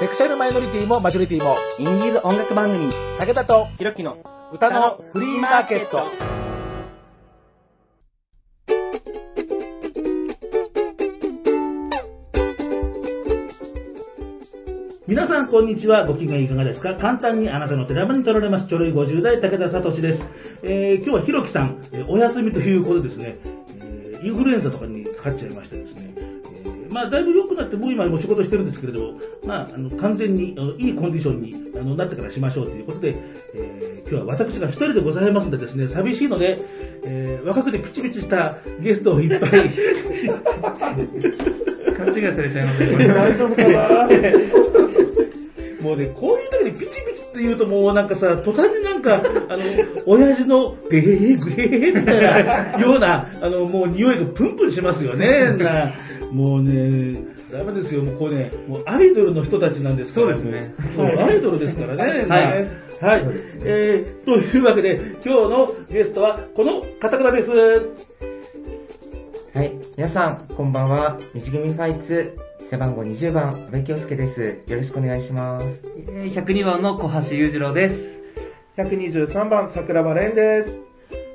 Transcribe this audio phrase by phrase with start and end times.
[0.00, 4.16] セクシャルマイノリティもマジョリティも、インディーズ音楽番組、武田とひろきの
[4.52, 6.00] 歌のフリーマーケット。
[15.08, 16.04] 皆さん、こんにちは。
[16.06, 16.96] ご機嫌いかがですか？
[16.96, 18.68] 簡単にあなたの手玉に取られます。
[18.68, 20.28] ちょろい50代、武田聡です。
[20.64, 26.25] えー、今日はひろきさん、えーお休みということでですね、えーインフルエンザとかにかかっちゃいましてですね、えー
[26.96, 33.14] まあ、だいぶ良くなって、もう今もう仕事してるんですけれども、まあ、あの、完全に、あのいいコンディションにあのなってからしましょうということで、
[33.54, 36.56] えー今日は私が一人でございますのでですね、寂しいので、
[37.06, 39.64] えー若くてピチピチしたゲストをいっぱい、勘
[42.08, 42.96] 違いされちゃいますね。
[43.08, 44.08] 大丈夫かな
[45.82, 49.62] もうね、こういう時にピチピチって言うともうなんかさ、途端になんか、あの、
[50.06, 52.44] 親父のゲヘヘグヘヘヘみたい
[52.74, 55.50] なような、あの、もう匂いがプンプンしますよね。
[55.56, 55.94] な
[56.32, 57.14] もうね、
[57.52, 60.36] ダメですよ、もうこうね、もうアイドルの人たちなんですから。
[60.36, 62.26] そうですねそう、アイドルですからね。
[62.26, 62.42] はい
[63.00, 63.22] はい。
[63.66, 67.50] えー、というわけで、今日のゲストはこの方々です。
[69.56, 69.72] はい。
[69.96, 71.16] 皆さん、こんばんは。
[71.34, 72.34] 西組ファイツ、
[72.70, 74.62] 背番号20番、安部京介です。
[74.66, 75.82] よろしくお願いします。
[75.96, 78.20] えー102番の小橋裕次郎です。
[78.76, 80.80] 123番、桜庭蓮です。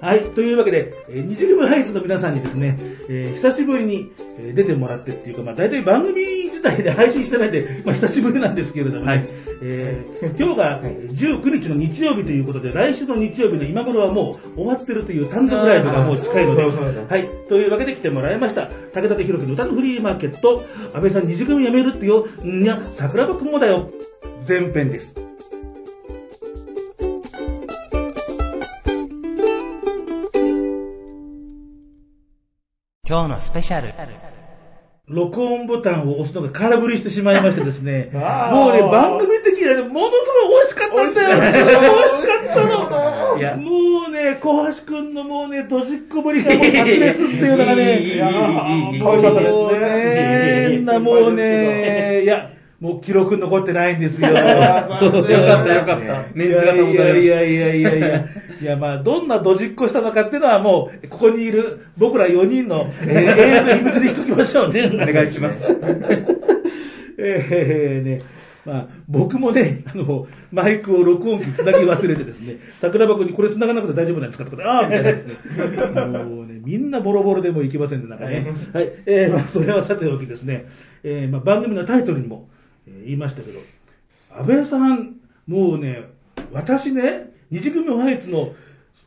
[0.01, 0.23] はい。
[0.23, 2.75] というわけで、えー、二次組ハイツの皆さんにですね、
[3.09, 3.97] えー久しぶりに、
[4.39, 9.23] えー出てもらってっていうか、まあ大体番組自体で配信してないんで、まあ久しぶりなんですけれどもね、はい
[9.61, 17.47] えー今日がえー19日の日曜日ということで、来週の日曜日の今頃はもう終わってるという単独ライブがもう近いので、はい。
[17.47, 18.67] というわけで来てもらいました。
[18.67, 20.63] 武田弘樹の歌のフリーマーケット、
[20.95, 23.87] 安倍さん二次組辞めるってよ、んにゃ、桜庭くんもだよ、
[24.47, 25.20] 前編です。
[33.11, 33.89] 今日のスペシャル。
[35.05, 38.09] 録音ボタンを押すのが空振りしてしまいましてですね、
[38.53, 40.13] もうね、番組的にはね、ものす
[40.47, 41.29] ごい美味しかったんだよ。
[41.35, 43.37] 美味しかったの。
[43.37, 43.71] いや、も
[44.07, 49.47] うね、小橋くんのもうね、どじっこぶりがもう炸裂っていうのがね、かわいかったで
[50.79, 50.99] すね。
[50.99, 52.49] もうね、いや、
[52.81, 54.29] もう記録残ってないんですよ。
[54.33, 56.25] よかったよかった。
[56.33, 57.23] メンツが保たれ。
[57.23, 58.25] いやいやいやいやいや。
[58.59, 64.91] いや、まあ、どんなどじっこしたのかっていうのはもう、ここにいる僕ら4人の、えー永遠の秘密にしときましょうね。
[64.93, 65.67] お願いします。
[67.19, 68.21] えーね、
[68.65, 75.35] まあ、僕もね、あの、マイクを録音機につなぎ忘れてですね、桜庭君にこれつながなくて大丈夫なんですかってことで、ああ、みたいなですね。
[76.23, 78.47] もうね、みんなボロボロでもいけませんね、なんかね。
[78.73, 78.91] はい。
[79.05, 80.65] えーまあ、それはさておきですね、
[81.03, 82.49] えーまあ、番組のタイトルにも、
[82.87, 83.59] えー言いましたけど、
[84.31, 86.03] 安倍さん、もうね、
[86.51, 88.53] 私ね、二次組ファイツの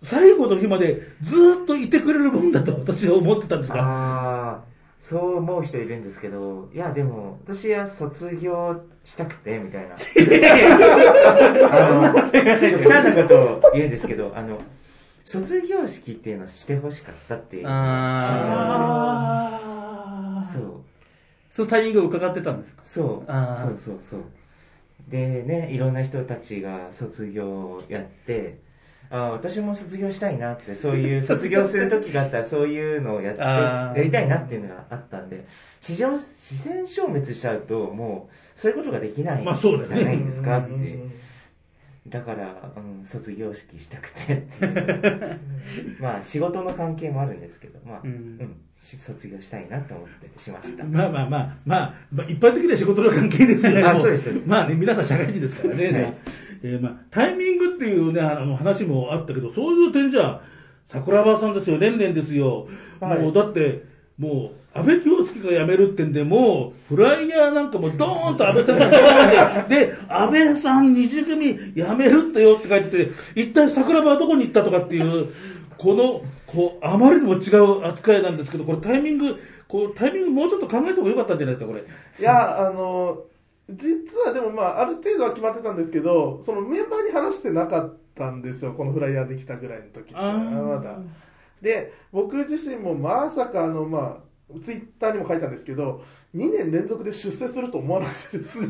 [0.02, 9.94] 最後の日までずーっといてくれるもんだと私は思ってたんですが、あー、そう思う人いるんですけど、いや、でも、私は卒業したくて、みたいな。
[11.70, 14.60] あの、極端なことを言うんですけど、あの、
[15.24, 17.66] 卒業式っていうのをしてほしかったっていう。
[17.66, 20.83] ああーそう。
[21.54, 22.82] そのタイミングを伺ってたんですか？
[22.84, 23.30] そう。
[23.30, 24.20] そうそうそう。
[25.08, 28.58] でね、いろんな人たちが卒業をやって、
[29.10, 35.44] あー私も卒業したいなって、そういう 卒業する時があったらそういうのをやって、やりたいなっていうのがあったんで、
[35.80, 40.72] 自然自然消滅しちゃうと、もう、そういうことができないまあそうだよねじゃないですかって。
[42.08, 45.40] だから、うん、卒業式したくてっていう。
[45.98, 50.84] まあ、仕事の関係もあるんですけど、まあ、ううんん、し卒業したいなと思ってしました。
[50.84, 53.82] まあまあまあ、まあ、まあ、一般的には仕事の関係ですよね。
[53.84, 55.84] あもそうですまあね、皆さん社会人ですからね。
[55.84, 56.14] はい
[56.62, 60.42] えーまあ、タイミングっていうね、あの話もあったけど、そういう点じゃ、
[60.86, 62.68] 桜庭さんですよ、レンレンですよ。
[63.00, 63.82] はいもうだって、
[64.18, 75.28] もう、安倍京介が辞めるってんで、もう、フライヤーなんかもドーンと安倍さんが書いて、で、安倍さん二次組辞めるってよって書いてて、一体桜庭はどこに行ったとかっていう、
[75.78, 79.36] この、こう、あまりにも違う扱いなんですけど、これタイミング、
[79.68, 81.84] こう、タイミングもうちょっと考えた方がよかったんじゃないですか、これ。
[82.18, 83.22] いや、あの、
[83.70, 90.14] 実はでもまあ、ある程度は決まってたんですけど、そのメンバーに話してなかったんですよ、このフライヤーできたぐらいの時って。
[90.14, 90.98] まだ。
[91.62, 96.02] で、僕自身もまさかあの、まあ、ツイッターにも書いたんですけど、
[96.34, 98.68] 2年連続で出世すると思わなくてですね。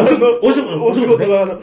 [0.00, 1.62] お仕事お仕事お仕事が、あの、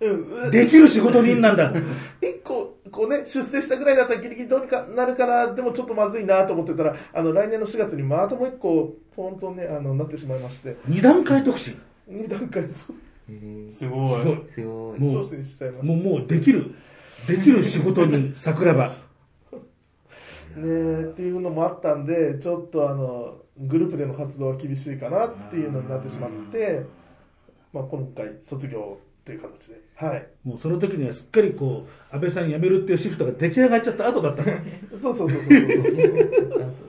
[0.00, 1.72] うん、できる仕事人なんだ。
[2.20, 11.78] 一個、こうね、出世したぐらいだったらギリギリどうにかなるかな、でもちょっとまずいなと思ってたら、あの、来年の4月にまたもう一個、ポンとね、あの、なってしまいまして、二段階特進。
[12.08, 14.42] 二段階、そう、すごすごい。
[14.48, 15.86] すごい。
[15.86, 16.72] もうもう、もうできる。
[17.26, 18.92] できる仕事人、桜庭。
[20.54, 20.60] た。
[20.60, 26.86] ねっていうのもあったんで、ちょっとあの、グループでの活動は厳しいかなっていうのになってしまって、
[27.72, 29.80] まあ、今回卒業という形で。
[29.96, 30.28] はい。
[30.44, 34.52] もうその時にはすっかりこう、安倍さん辞めるっていうシフトが出来上がっちゃった後だったの。
[34.98, 36.70] そうそうそうそうそう。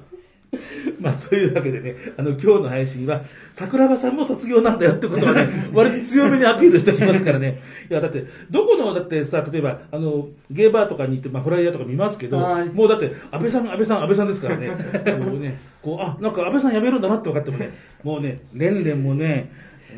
[1.00, 3.22] まあそういうわけでね、あの今日の配信は、
[3.54, 7.62] 桜庭さんも卒業なんだよってことはね、 割と強めにアピールしておきますからね。
[7.90, 12.70] いやだって、どこの、だってさ、例えば、あの、ゲーバーとかに行って、まあフライヤーとか見ますけど、はい。
[12.70, 19.52] もうだって、安倍さん、安倍さん、安倍さんですからね、こうね、こう、あ、なんか安倍さん辞めるんだなって分かってもね、もうね、レンレンもね、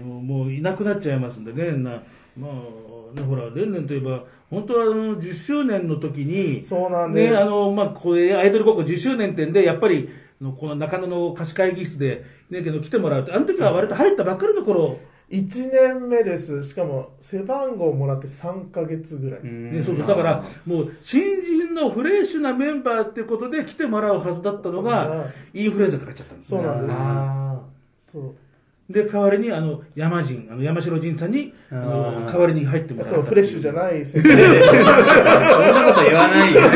[0.03, 2.01] もうもういなくなっちゃいますんでね、な、
[2.37, 7.33] まあ、ね、ほら、レンレンといえば、本当はあの10周年の時に、そうなんです。
[7.33, 14.99] ね、あの、まあ、これ、アイドル高校10周年展で、やっぱり、あのこの中野の貸し会議室で、ね、けど来てもらうって、あの時は割と入ったばっかりの頃、
[15.29, 16.63] 1年目です。
[16.63, 19.43] しかも、背番号もらって3ヶ月ぐらい。
[19.43, 26.97] ね、そうそう、だから、もう、新人のフレッシュなメンバーってことで来てもらうはずだったのが、インフルエンザかかっちゃったんですそうなんです。
[26.97, 27.59] あ
[28.11, 28.35] そう。
[28.89, 31.77] で、代わりに、あの、山人、あの、山城仁さんに、代
[32.39, 33.75] わりに入ってもらったそう、フレッシュじゃい。
[33.75, 34.29] ない先生。
[34.29, 34.39] そん
[35.73, 36.61] なこと言わないよ。
[36.63, 36.73] あ。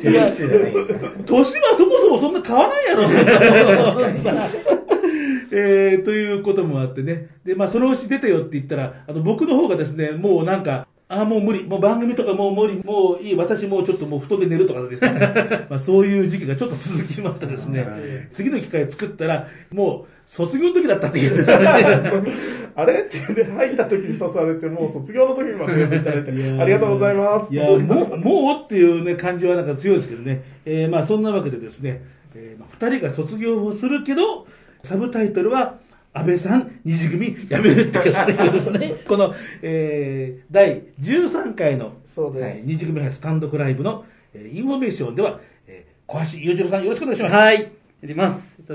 [0.00, 0.72] セレッシュじゃない。
[1.26, 4.48] 年はそもそもそんな変わらんやろ、そんな
[5.50, 7.28] えー、ということもあってね。
[7.44, 11.64] で、まあ、そのうち出てよって言ったら、あの、僕の方がですね、もうなんか、ああ、もう無理。
[11.64, 12.82] もう番組とかもう無理。
[12.82, 13.36] もういい。
[13.36, 15.10] 私もうちょっともう布団で寝るとかですね。
[15.68, 17.86] まあ、そういう時期がちょっと続きましてですね。
[18.32, 21.68] 次の機会作ったら、もう、卒業の時だったっていうですね。
[22.76, 23.00] あれ？
[23.06, 26.30] って入った時に刺されて、もう卒業の時にまとめていただいて、
[26.60, 27.54] ありがとうございます。
[27.54, 27.78] いや、もう、
[28.16, 30.42] もうっていうね、感じはなんか強いですけどね。
[30.64, 32.02] えー、まあそんなわけでですね、
[32.34, 34.46] えーまあ、二人が卒業をするけど、
[34.82, 35.76] サブタイトルは、
[36.12, 38.94] 安倍さん、虹組辞めるっていうです ね。
[39.06, 47.34] この、えー、第13回の、そうですはい二次組スタンドクライブの、えーインフォメーションでは、えー、小橋裕次郎さんよろしくお願いします。
[47.34, 47.62] はい。
[47.62, 47.68] や
[48.02, 48.56] ります。
[48.58, 48.74] えっと、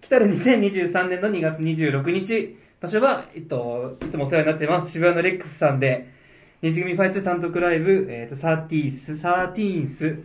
[0.00, 6.08] 来たる2023年の2月26日、場所は、えっと、いつもお世話になっています、渋谷のレックスさんで、
[6.62, 10.18] 虹組ファイツ単独ライブ、えっと、サーティース、 thirteenth、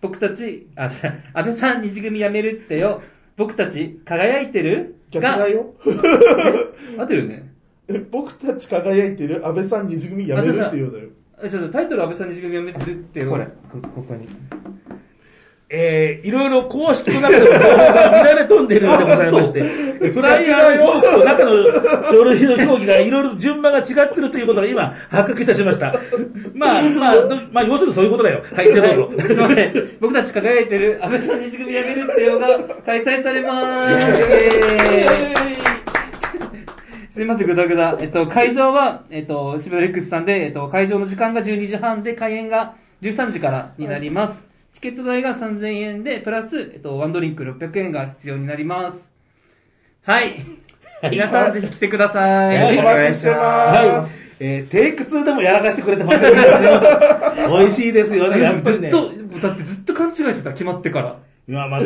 [0.00, 3.02] 僕たち、あ、じゃあ安倍さん西組辞めるってよ、
[3.36, 4.96] 僕たち輝いてる？
[5.10, 5.74] 逆だよ。
[6.98, 7.52] 合ってるよね。
[7.88, 9.46] え僕たち輝いてる？
[9.46, 11.08] 安倍さん二次組やめるっていうのよ。
[11.42, 13.30] えちょっとタイトル安倍さん西組辞めるってよ。
[13.30, 14.28] これ、こここに。
[15.70, 21.50] えー、いろいろ公式の中でも情報が乱れ飛んでいるようでございまして、フライヤーの表記と中の
[22.10, 25.92] 書類の表記がいろいろ順番が違ってるということが今発覚いたしました。
[26.54, 28.42] まあ、まあ、どまあ、要するにそういうことだよ。
[28.50, 29.22] はい、でどうぞ。
[29.26, 29.98] すいません。
[30.00, 34.22] 僕たち輝いてる安倍さん西組辞めるってよが開催されまーす。
[37.12, 37.98] すいません、ぐだぐだ。
[38.00, 44.47] えっと、会場は、えっと、渋谷レックスさんで、えっと、会場の時間が12時半で、開演が13時からになります。
[44.78, 48.98] チケット代が3000円で、プラス、えっと、ワンドリンク600円が必要になります。
[50.04, 50.36] はい。
[51.10, 52.78] 皆さんぜひ来てくださはいい。
[52.78, 54.22] お待ちしてはいます。。
[54.38, 56.42] えー、テイク2でもやらかしてくれてますよね。
[57.48, 58.88] 美味しいですよね、やっぱりね。
[58.92, 61.18] ずっと、だってずっと勘違いしてた、決まってから。
[61.48, 61.80] いや、まあ、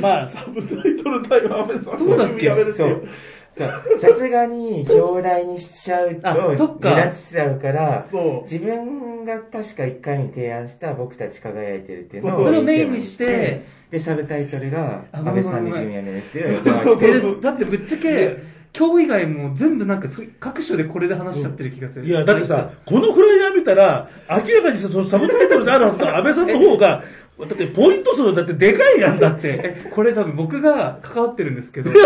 [0.00, 2.48] まあ、サブタイトルタイム安倍さんそうだっけ？
[2.72, 3.06] そう。
[3.56, 6.94] さすがに、表題にしちゃうと、あそっか。
[6.94, 8.42] 目立ちちゃうから、そう。
[8.42, 16.62] 自分が確か1回に提案した僕たち輝いてるっていうのを、それをメインにして、で、サブタイトルが、あ安倍さんに自分やめるっていう。
[16.62, 17.38] そうそうそう。
[17.38, 18.36] えだってぶっちゃけ、
[18.76, 20.08] 今日以外も全部なんか
[20.38, 22.06] 各所でこれで話しちゃってる気がする。
[22.06, 27.02] いや、だってさ、このフライヤー見たら、明らかにさ、そのサブタイトルであるはずの安倍さんの方が、
[27.38, 29.60] だってポイント数だってでかいやんだって。
[29.62, 31.98] え、これ多分僕が関わってるんですけど、 こ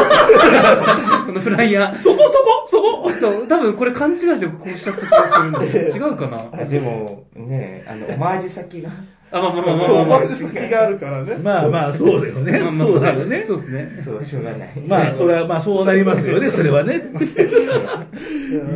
[1.32, 1.98] のフライヤー。
[1.98, 3.10] そこそこそこ？
[3.20, 6.62] そう、多分これ勘違いしてこうしちゃった気がするんで、 違うかな？
[6.62, 8.90] あでも、ね、あの、オマージュ先が、
[9.32, 10.20] あ、まあまあまあまあそう、まあまあ。
[10.20, 11.36] マジ先があるからね。
[11.40, 12.52] まあまあ、そうだよね。
[12.52, 13.54] まあまあそうだよねそ。
[13.54, 14.02] うですね。
[14.04, 14.72] そう、しょうがない。
[14.88, 16.96] まあ、それは、まあ、そうなりますよね、それはね。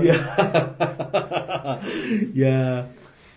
[0.03, 0.15] いや、
[2.33, 2.87] いや、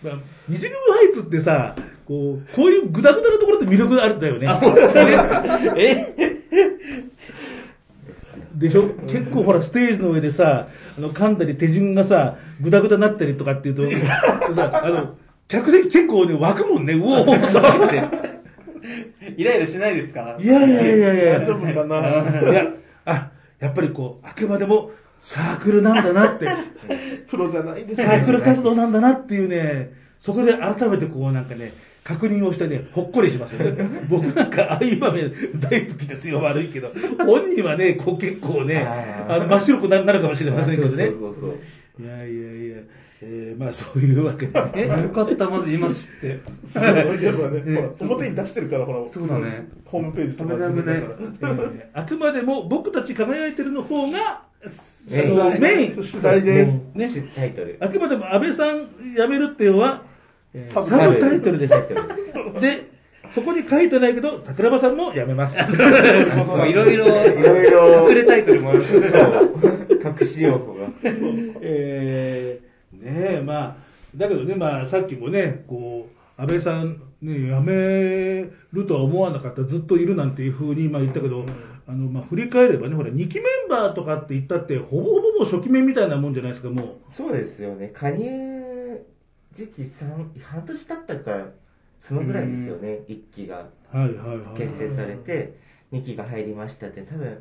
[0.02, 0.14] まあ、
[0.48, 1.74] 二次組ハイツってさ、
[2.08, 4.46] こう、こういうグダグダなところって魅力があるんだよね。
[4.48, 4.96] 本当です。
[5.76, 6.14] え？
[8.56, 8.88] でしょ？
[9.06, 13.82] 結構ほら、ステージの上でさ、あの、噛んだり手順がさ、グダグダになったりとかっていうと、
[14.54, 15.16] さ、あの、
[15.48, 18.02] 客席結構ね、湧くもんね、うおーさって。
[19.36, 20.36] イライラしないですか？
[20.40, 21.98] いやいやいやいや大丈夫かな？
[22.50, 22.66] いや、
[23.04, 26.48] あ、やっぱりこう、あくまでもサークルなんだなって、
[27.28, 31.74] プロじゃないんですサークル活動なんだなっていうね、そこで改めてこうなんかね、
[32.08, 33.84] 確認をしてね、ほっこりしますよね。
[34.08, 36.90] 僕なんかああいう場面大好きですよ、悪いけど。
[37.18, 38.82] 本人はね、こう結構ね、
[39.28, 41.06] あの真っ白くななるかもしれませんけどね。
[41.08, 42.02] そうそうそう。
[42.02, 42.76] いやいやいや、
[43.20, 44.52] えー、まあそういうわけで
[44.88, 45.02] ね。
[45.02, 46.40] よかった、マジ今知って。
[46.64, 47.02] そうね、
[47.76, 49.68] ほら、表に出してるから、ほら、そうだね。
[49.84, 54.44] ホームページとか自分だからえーあくまでも僕たち輝いてるの方が、
[55.10, 56.72] メインメイン、主題です。
[56.94, 57.76] ねしタイトル。
[57.80, 60.07] あくまでも安倍さん辞めるっていうのは、えー
[60.56, 61.78] サブサブタイトルですタ。
[61.80, 62.32] イトルです。
[62.60, 62.98] で、
[63.30, 65.58] そこに書いてないけど、桜庭さんも辞めます。
[65.58, 68.82] いろいろ、いろいろ隠れタイトルもある。
[68.84, 69.02] そう。
[70.20, 70.88] 隠し用語が。
[71.60, 73.76] えー、ねえ、まあ、
[74.16, 81.44] だけどね、まあ、さっきもね、こう、安倍さん、ね、辞めるとは思わなかった、ずっといるなんていうふうに、まあ言ったけど、
[81.86, 87.90] あの、まあ、振り返ればね、ほら、2期メンバーとかって言ったって、ほぼほぼ初期面みたいなもんじゃないですか、もそうですよね。
[87.92, 88.67] 加入
[89.58, 91.46] 時期三半年経ったから、
[91.98, 93.00] そのぐらいですよね。
[93.08, 93.96] 一期がう。
[93.96, 94.56] はいはいはい。
[94.56, 95.54] 結成されて、
[95.90, 97.36] 二期が入りましたって、多分、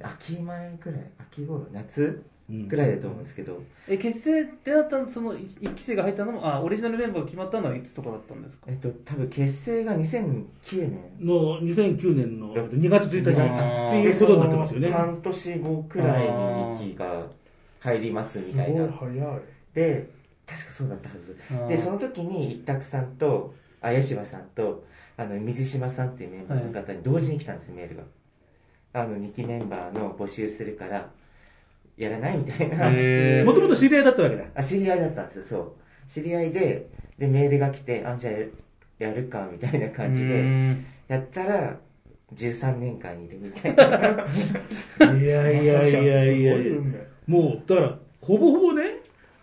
[0.00, 8.66] 秋前ぐらい、秋頃、夏ぐらいだと思うんですけど、え、結成ってなったその一一期生が入ったのも、あ、オリジナルメンバーが決まったのはいつとかだったんですか？
[8.68, 10.44] えっと、多分結成が2009
[10.88, 11.00] 年。
[11.20, 13.34] の2009年の2月1日っ
[13.90, 17.26] ていうことになってますよね半年後くらいに2期が
[17.80, 18.86] 入りますみすたいな。
[18.86, 19.40] ごい早い。
[19.74, 20.17] で、
[20.48, 21.36] 確かそうだったはず
[21.68, 24.84] で、その時に一択さんと、あ、吉羽さんと、
[25.16, 28.02] あの、水島さんっていうメンバーの方に同時に来たんですよ、メールが。
[28.94, 31.10] あの、2期メンバーの募集するから、
[31.96, 32.90] やらないみたいな。
[32.90, 34.44] へーもともと知り合いだったわけだ。
[34.54, 35.72] あ、知り合いだったんですよ、そう。
[36.10, 36.88] 知り合いで、
[37.18, 38.34] で、メールが来て、あ、じゃあ
[39.04, 41.76] やるか、みたいな感じうで、んやったら、
[42.34, 43.84] 13年間いるみたいな。
[45.18, 48.82] いやいやいやいやい 運命もう、だから、ほぼほぼね、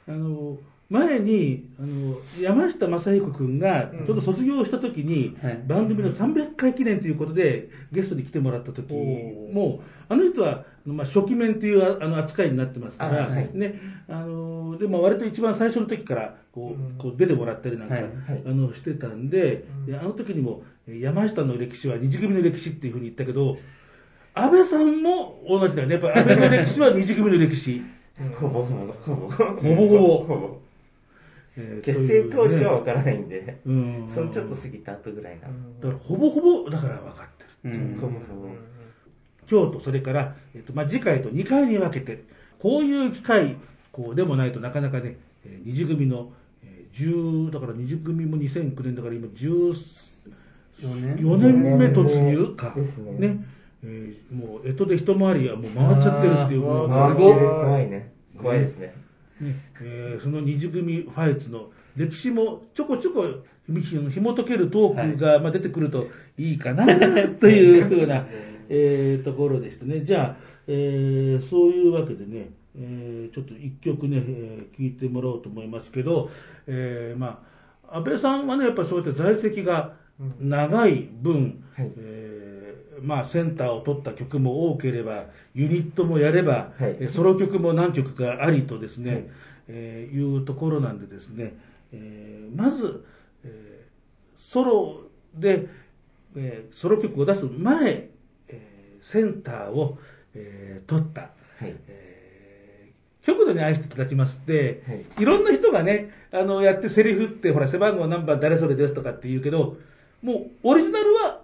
[0.07, 0.57] あの、
[0.89, 5.63] 前に、あの、山下正彦君が、ちょうど卒業した時に、はい。
[5.65, 13.49] 番組の300回記念ということで、ゲストに来てもらった時もう、あの人は、まあ、初期面というああの扱いになってますから、あはい。
[13.53, 18.43] ね、あの、でも割と一番最初の時から、こう、こう出てもらったりなんか、はいはい。
[18.45, 23.57] あの、してたんで、であの時にも、山下の歴史は二次組の歴史っていうふうに言ったけど、
[24.35, 25.95] 安倍さんも同じだよね。
[25.95, 27.81] やっぱり安倍の歴史は二次組の歴史。
[28.39, 29.31] ほぼほぼ、ほぼ。
[29.31, 30.17] ほほぼほぼ。
[30.17, 30.64] ほぼ。
[31.57, 33.59] えー結成当初はと分からないんで。
[34.07, 35.47] そのちょっと過ぎた後ぐらいな。
[35.47, 37.27] だからほぼほぼ、だから分かっ
[37.61, 37.75] てる。
[37.75, 38.49] うんほぼほぼ。
[39.49, 42.23] 今日とそれから、えっとまあ、次回と2回に分けて、
[42.59, 43.55] こういう機会
[43.91, 46.31] こうでもないとなかなかね、えー二次組の、
[46.63, 50.15] えー10、だから二次組も2009年だから今14
[50.81, 52.73] 4年目突入か。
[52.75, 53.45] ですね
[53.83, 57.35] えーもう、えとで一回りはもう回っちゃってるっていう、うすごい。
[57.37, 58.11] 怖いね。
[58.41, 58.93] 怖いですね。
[59.39, 63.25] ねえーその二次組ファイツの歴史もちょこちょこ
[63.67, 66.85] ひ紐解けるトークが、まあ、出てくるといいかな
[67.39, 68.25] というふうな、
[68.69, 70.01] えーところでしたね。
[70.01, 70.35] じゃあ、
[70.67, 76.29] えーそういうわけでね、えーちょっと一曲ね、えー聞いてもらおうと思いますけど、
[76.67, 77.43] えーま
[77.89, 79.93] あ、安倍さんはね、やっぱりそうやって在籍が
[80.39, 81.91] 長い分、はい。
[81.97, 82.24] えー
[83.05, 86.97] まあ、センターを取った曲も多ければ、ユニットもやれば、はい。
[86.99, 89.23] えーソロ曲も何曲かありとですね、はいい
[89.67, 91.53] えーいうところなんでですね、
[91.91, 93.05] えーまず、
[93.43, 95.01] えーソロ
[95.35, 95.67] で、
[96.35, 98.09] えーソロ曲を出す前、
[98.49, 99.97] えーセンターを、
[100.33, 101.27] えー取った、は
[101.61, 101.75] い。
[101.87, 102.15] えー
[103.25, 105.05] 極度に愛していただきますって、はい。
[105.23, 109.77] い、ろんな人がね、あの、やってセリフって、ほら、背番号何番誰それですとかって言うけど、
[110.21, 111.41] もう、オリジナルは、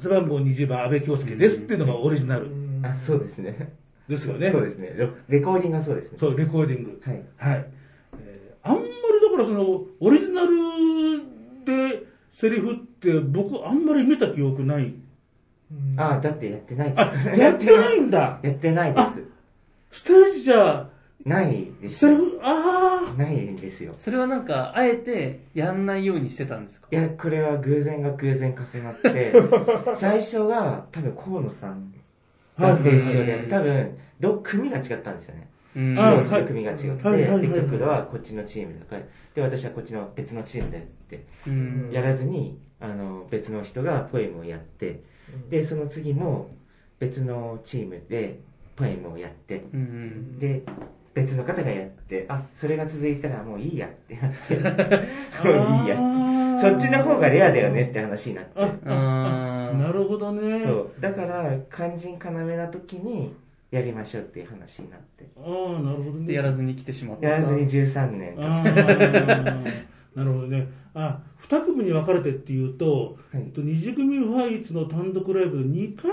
[0.00, 2.48] 背番号20番安倍京介ですっていうのがオリジナル
[2.82, 3.72] あ、そうですね。
[4.08, 4.50] ですよね。
[4.50, 4.88] そうですね。
[4.96, 6.18] レレコーディングがそうですね。
[6.18, 7.00] そう、レコーディング。
[7.04, 7.22] はい。
[7.36, 7.66] はい。
[8.18, 8.88] えーあんまり
[9.22, 10.56] だからその、オリジナル
[11.64, 14.94] でセリフって僕あんまり見た記憶ない。
[15.96, 17.40] あ、だってやってないあ、です。
[17.40, 18.40] やってないんだ。
[18.42, 19.28] やってないです。
[19.90, 20.88] ステージじゃ、
[21.24, 22.00] ないです。
[22.06, 23.94] セリフ、あないんですよ。
[23.98, 26.88] それはなんか、あえてやんないようにしてたんですか？
[26.90, 29.32] いや、これは偶然が偶然重なって、
[29.96, 31.92] 最初は多分河野さん
[32.58, 33.46] がステージ上で。
[33.48, 35.48] 多分、ど、組が違ったんですよね。
[35.76, 35.98] うん。
[35.98, 39.02] あ披露する組が違って、で、極度はこっちのチームだから、
[39.34, 41.90] で、私はこっちの別のチームでって、うん。
[41.90, 45.00] やらずに、あの、別の人がポエムをやって、
[45.48, 46.50] で、その次も
[47.00, 48.38] 別のチームで
[48.76, 50.38] ポエムをやって、うん。
[50.38, 50.62] で、
[51.14, 54.58] 別の方がやって、あ、それが続いたらもういいやってなって、
[55.40, 55.44] あ。
[55.46, 55.96] もういいや。
[56.60, 58.60] そっちの方がレアだよねって話になって。
[58.84, 60.64] なるほどね。
[60.64, 61.00] そう。
[61.00, 63.34] だから、肝心要な時に
[63.70, 65.26] やりましょうっていう話になって。
[65.36, 66.26] ああ、なるほどね。
[66.26, 67.28] でやらずに来てしまった。
[67.28, 68.36] やらずに13年。
[70.14, 70.68] なるほどね。
[70.94, 76.12] あ、二組に分かれてっていうと、はいえっと二次組ファイツの単独ライブの2回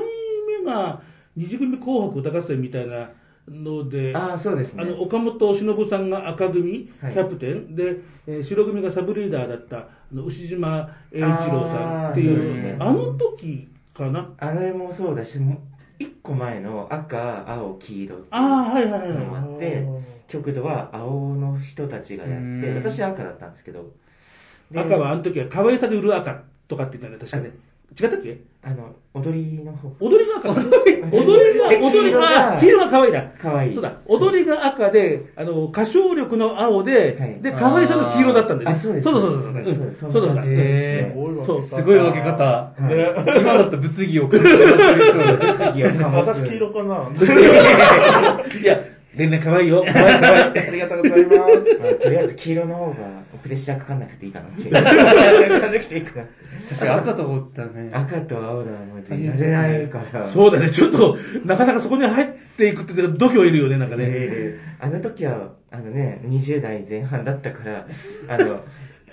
[0.59, 1.01] 目が
[1.35, 3.11] 二次組紅白歌合戦みたいな
[3.49, 4.83] ので、ああ、そうですね。
[4.83, 7.15] あの岡本忍さんが赤組、キはい。
[7.15, 7.75] ャプテン。
[7.75, 12.63] で、えー白組がサブリーダーだったあの牛島栄一郎さんっていう。
[12.63, 12.77] ね。
[12.79, 14.29] あの時かな？
[14.37, 15.57] あれもそうだし、もう
[15.99, 19.09] 一個前の赤、青、黄色っていうああはいはいはい。
[19.17, 19.85] のもあっって、
[20.27, 22.75] 極度は青の人たちがやって、うん。
[22.75, 23.91] 私は赤だったんですけど。
[24.69, 27.51] で赤はあの時は可愛さで売る赤とかって言ったよね、確かね。
[27.99, 28.37] 違ったっけ？
[28.63, 29.89] あの、踊りの方。
[29.99, 30.49] 踊りが赤。
[30.53, 33.23] 踊り踊りが、で踊り黄色がが、黄色が可愛いな。
[33.41, 33.73] 可愛い。
[33.73, 37.39] そうだ、踊りが赤で、あの、歌唱力の青で、はい。
[37.41, 38.75] で、可愛さの黄色だったんだよね。
[38.75, 39.03] あそうです。
[39.03, 39.53] そうそうそうそう。
[39.95, 40.11] そう。
[40.11, 40.43] そうだそうだ。
[40.45, 41.61] へうんそう。
[41.61, 42.43] すごい分け方。
[42.43, 43.39] はい。
[43.41, 46.43] 今だったら物議を感じますそう次はかます。
[46.45, 47.09] 私黄色かな。
[48.61, 48.79] いや、
[49.15, 49.83] レンレン可愛いよ。
[49.91, 50.43] 可愛い可愛い。
[50.43, 51.37] ありがとうございます。
[51.37, 52.95] まあとりあえず黄色の方が
[53.43, 54.63] プレッシャーかかんなくていいかな って。
[54.63, 56.25] プレッシャーかかんなくていいかな。
[56.69, 57.89] 確かに赤と思ったね。
[57.91, 60.23] 赤と青だ、もうやれないから。
[60.25, 62.27] そうだね、ちょっと、なかなかそこに入っ
[62.57, 64.05] ていくって、度胸いるよね、なんかね。
[64.05, 67.85] であの時は、あのね、20代前半だったから、
[68.27, 68.63] あの、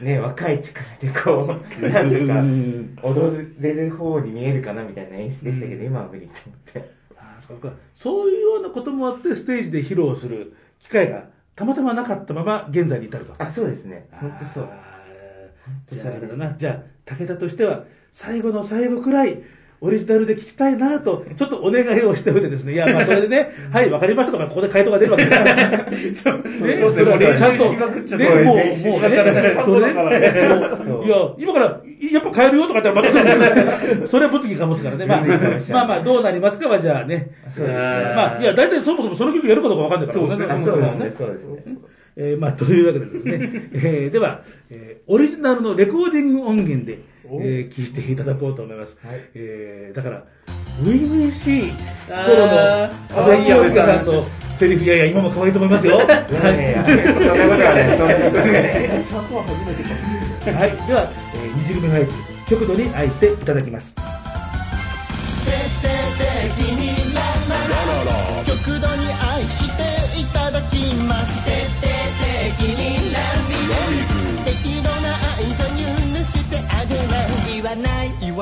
[0.00, 6.97] ね、若い力でこう、なんとか、踊れる方に見えるかなみたいな演出できたけど、今は無理と思って。
[7.40, 11.24] そうかそういうようなこともあって、ステージで披露する機会が
[11.56, 13.34] たまたまなかったまま、現在に至ると。
[13.38, 14.08] あ、そうですね。
[14.12, 14.68] 本当そう。
[14.70, 16.54] あーじゃあ、あれだな。
[16.54, 19.42] じゃあ、武田としては、最後の最後くらい、
[19.80, 22.72] オリジナルで聞きたいなと、ちょっとお願いをしておいてですね。
[22.72, 25.86] いや、まあ、それでね、はい、わかりましたとか、ここで回答が出るわけだから。
[25.86, 25.94] そう。
[25.94, 26.68] ねそう。
[26.68, 27.18] ですねもう。
[27.18, 28.76] 練習しまくっちゃってね、もう、もう。
[28.76, 29.30] それね、
[29.64, 31.80] そういや、今から、
[32.12, 35.06] やっぱ変えるよとかってまたそれ、それは物議かもすからね。
[35.06, 37.30] まあ、まあまあ、どうなりますかは、じゃあね。
[37.56, 40.18] まあ、いや、大体そもそもその曲やるかどうかわかんないから。
[40.18, 40.54] そうですね。
[40.54, 41.62] あそうですね、そうですね。
[42.20, 46.98] えーまあ、というわけでですね、えーでは、えーオリジナルのレコーディング音源で、
[47.32, 48.98] えー聞いていただこうと思います。
[49.02, 50.24] はいえーだから、
[50.78, 51.72] 初々しい
[52.06, 54.24] 頃の、阿部清さんの
[54.58, 55.96] セリフ、いやいや、今も可愛いと思いますよ。
[55.96, 59.04] は いいやいやそんなことはね、そんなことはね。
[59.08, 60.58] ちゃんとは初めて聞いた。
[60.58, 62.12] はい、では、えー、二次組の配置、
[62.48, 63.94] 極度に愛っていただきます。
[68.68, 71.86] 極度に愛していただきます徹底
[72.58, 72.97] 的に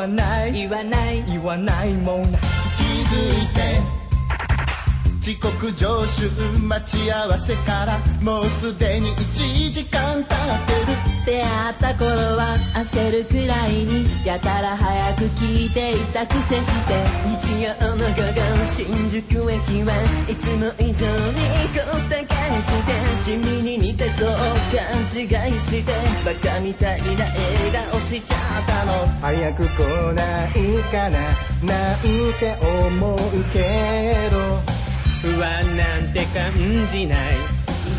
[0.07, 1.25] ない言わない。
[1.27, 2.35] 言わないもん気づ
[3.43, 3.81] いて
[5.21, 6.31] 遅刻常習
[6.63, 10.33] 待ち合わせからもうすでに1時間経って
[10.93, 10.97] る。
[11.27, 16.95] 出会った頃は焦るくらいにやたら早く聞いていた癖して。
[17.27, 19.93] 日曜の午後新宿駅は
[20.29, 21.43] いつも以上に
[21.75, 22.93] ごった返して
[23.25, 25.25] 君に似てと勘違
[25.57, 25.93] いして
[26.25, 29.69] バカみたいな笑顔しちゃったの早く来
[30.15, 31.19] ないかな
[31.63, 32.01] なん
[32.39, 33.19] て思う
[33.53, 34.37] けど
[35.23, 36.53] 不安なんて感
[36.87, 37.37] じない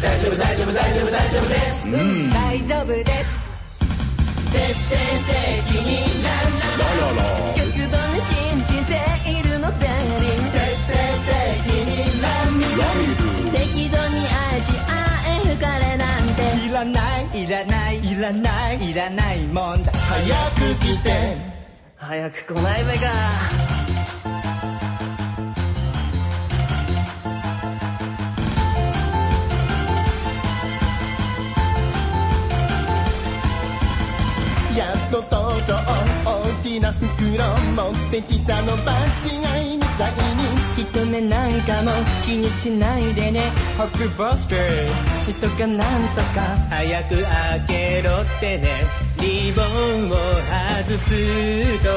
[0.01, 2.29] 大丈夫大丈夫大丈夫大丈夫ですうん。
[2.31, 3.47] 大丈夫です。
[4.51, 4.95] 徹底
[5.65, 6.57] 的になん
[7.55, 7.66] 極度
[17.47, 19.89] いいらないいらないいらないもんだ。
[19.93, 21.37] 早く来て。
[21.95, 23.05] 早く来ないべか。
[34.75, 35.79] やっと登場。
[36.25, 38.75] 大きな袋持ってきたの。
[38.75, 38.91] 場
[39.23, 41.91] 違いみたいに人目なんかも
[42.23, 43.51] 気にしないでね。
[43.77, 46.41] ハッピーバースデー人がなんとか。
[46.69, 48.85] 早く開けろってね。
[49.19, 51.09] リボンを外す
[51.81, 51.89] と。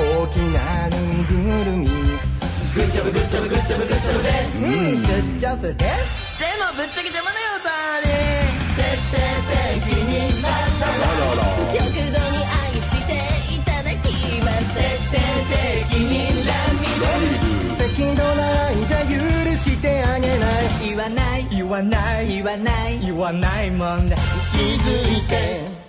[0.00, 1.88] 大きなぬいぐるみ。
[2.74, 4.64] グッジョブグッジョブグッジョブグッジョブです。
[4.64, 4.70] うん。
[4.70, 6.40] グッジョブです。
[6.40, 8.48] でもぶっちゃけ邪魔だよダーリン。
[8.80, 9.20] 徹底
[9.84, 9.99] 的に
[21.70, 25.80] わない言わない言わないもんだ気づいて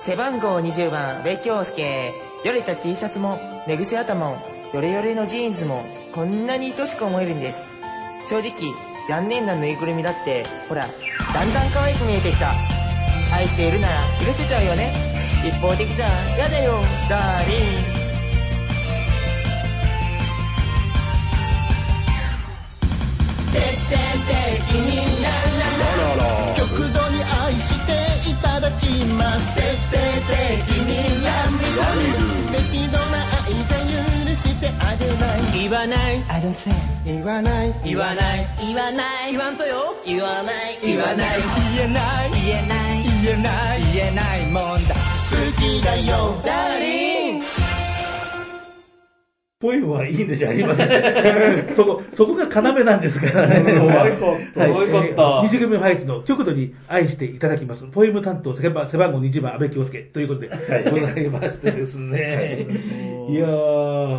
[0.00, 2.12] 背番号20番、ベ京介。
[2.44, 4.38] よれた T シャツも、寝癖頭も、
[4.72, 5.82] ヨレヨレのジーンズも、
[6.14, 7.62] こんなに愛しく思えるんです。
[8.24, 8.52] 正直、
[9.08, 12.54] 残念なぬいぐるみだって、ほら、だんだん可愛く見えてきた。
[13.34, 14.94] 愛しているなら許せちゃうよね。
[15.44, 16.06] 一方的じゃ、
[16.38, 16.80] やだよ、
[17.10, 17.48] ダー
[17.92, 17.97] リン。
[26.56, 29.54] 極度に愛していただきます。
[29.54, 30.90] 徹底的に
[31.24, 32.02] ラミラミ
[32.56, 33.78] 適度な愛じゃ
[34.24, 35.60] 許してあげない。
[35.62, 36.24] 言わない。
[36.28, 36.72] I don't say
[37.04, 37.74] 言わない。
[37.84, 38.46] 言わない。
[38.58, 39.32] 言わない。
[39.32, 40.78] 言わんとよ言わない。
[40.82, 41.38] 言わない。
[41.74, 42.30] 言えない。
[42.30, 43.02] 言えない。
[43.22, 43.82] 言えない。
[43.94, 44.46] 言えない。
[44.46, 45.00] もんだ好
[45.60, 47.67] きだよダーリン。
[49.60, 50.88] ポエムはいいんでじゃありません。
[51.74, 53.64] そこ、そこが要なんですからね。
[53.64, 54.20] 可愛かっ
[54.54, 54.60] た。
[54.60, 57.84] はい可愛かった二次組ファイツの極度に愛していただきます。
[57.86, 60.50] ポエム担当背番背番号20番安倍京介ということで、
[60.88, 62.68] ございましてですね。
[63.30, 64.16] いやー、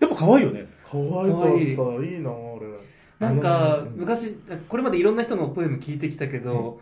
[0.00, 0.66] やっぱ可愛いよね。
[0.90, 1.48] 可愛かった。
[1.50, 2.70] いいな、あれ。
[3.18, 4.38] なんか、昔、
[4.70, 6.80] これまでいろんな人のポエム聞いてきたけど、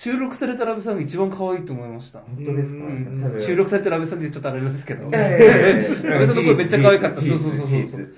[0.00, 2.20] 収録されたラブさんが一番可愛いと思いました。
[2.20, 2.84] 本当ですか？
[2.84, 5.08] うん収録されたラブさんってちょっとあれですけど。
[5.08, 7.20] いやいやいやいやラブさんの声めっちゃ可愛かった。
[7.20, 8.08] そうそうそうそう。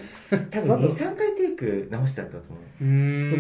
[0.51, 2.85] 多分2、3回テイク直したんだと思う。
[2.85, 2.93] うでも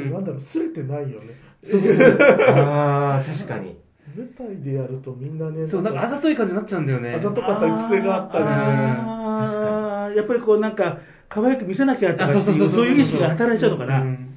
[0.06, 1.34] んなんだろう、すれてないよね。
[1.62, 2.18] そうそうそう。
[2.48, 3.76] ああ、確かに。
[4.16, 7.12] 舞台でやるとみんなね、そう、なんかあざとい感じになっちゃうんだよね。
[7.16, 8.50] あざとかったり癖があったりね。
[8.50, 10.96] あーやっぱりこうなんか、
[11.28, 12.68] 可愛く見せなきゃとかそそうそうそう。
[12.68, 13.98] そういう意識が働いちゃうのかな。
[13.98, 14.29] ん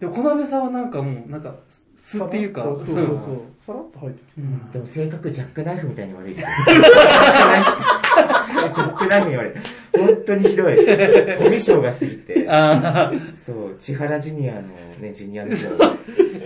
[0.00, 1.54] でも、この安倍さんはなんかもう、なんか、
[1.96, 3.06] 素っていうか、そうそうそう。
[3.64, 4.40] さらっと入ってきて。
[4.40, 6.48] うんでも性格ジャックナイフみたいに悪いですよ。
[6.66, 9.52] ジャックナイフに悪い。
[9.98, 10.76] 本当にひどい。
[10.76, 12.46] コミュ障が過ぎて。
[12.48, 14.62] あそう、千原ジュニアの
[15.00, 15.52] ね、ジュニアの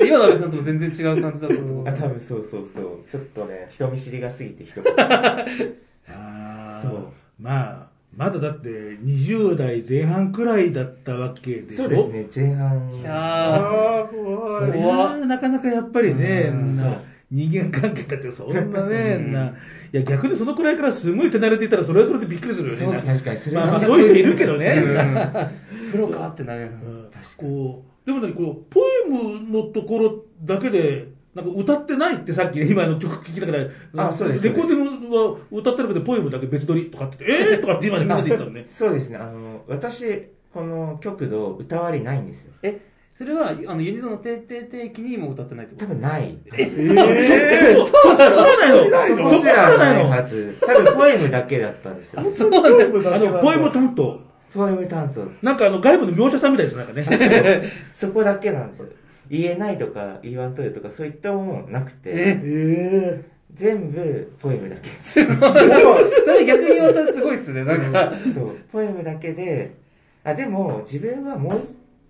[0.01, 2.85] 今の安倍さんとも全然違う感じだったってことあ、多分そうそうそう。
[3.11, 4.85] ちょっとね、人見知りが過ぎて一言。
[6.09, 7.07] あーそう
[7.41, 11.85] まあ、まだだって20代前半くらいだったわけでしょ？
[11.85, 12.09] そうです
[12.41, 12.93] ね、前半。
[13.01, 14.79] いやああ、怖い。
[14.79, 19.53] いやーなかなかやっぱりね、うんな人間関係だってそんなね、 ない
[19.93, 22.81] や逆にそのくらいからすごい手慣れていたらそれはそれでびっくりするよね。
[22.81, 24.73] そう確かにそれはまあまあそういう人いるけどね。
[24.75, 26.63] ープロかってなる。
[26.63, 31.09] うんこうでもね、このポエムのところだけで、
[31.41, 33.53] なんか歌ってないってさっき、今の曲聴きなが
[33.95, 37.61] ら、あそうですレコーディングは歌ってるけど、ポエムだけ別撮りとかって、えー？
[37.63, 38.67] とかって今みんなで言ってたのね。
[38.71, 42.53] そうですね、あの、私、この曲度歌わりないんですよ。
[42.65, 42.81] え、
[43.15, 46.39] それは、あの、ユニゾンの定定定期にも歌ってないってこと多分ない。
[46.57, 48.35] えそう、そうなの？
[48.35, 49.07] そうなの？
[49.07, 50.57] そこす知らならないはず。
[50.61, 52.25] 多分ポエムだけだったんですよ。
[52.25, 52.63] そうなん
[53.03, 53.15] だ。
[53.15, 54.21] あの、ポエム担当。
[54.55, 55.25] ポエム担当。
[55.43, 56.13] なんかあの、外部の。
[56.13, 57.71] 業者さんみたいです、なんかね。
[57.93, 58.87] そこだけなんですよ。
[59.31, 62.41] 言えないとか言わんとるとかそういったものなくて、え？
[62.45, 64.89] え全部ポエムだけ。
[65.01, 68.13] それ逆にまたすごいっすね、なんか。
[68.35, 69.75] そう、ポエムだけで、
[70.23, 71.61] あ、でも自分はもう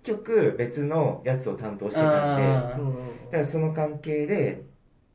[0.03, 2.71] 一曲別のやつを担当してたんで、だあ
[3.31, 4.63] からその関係で、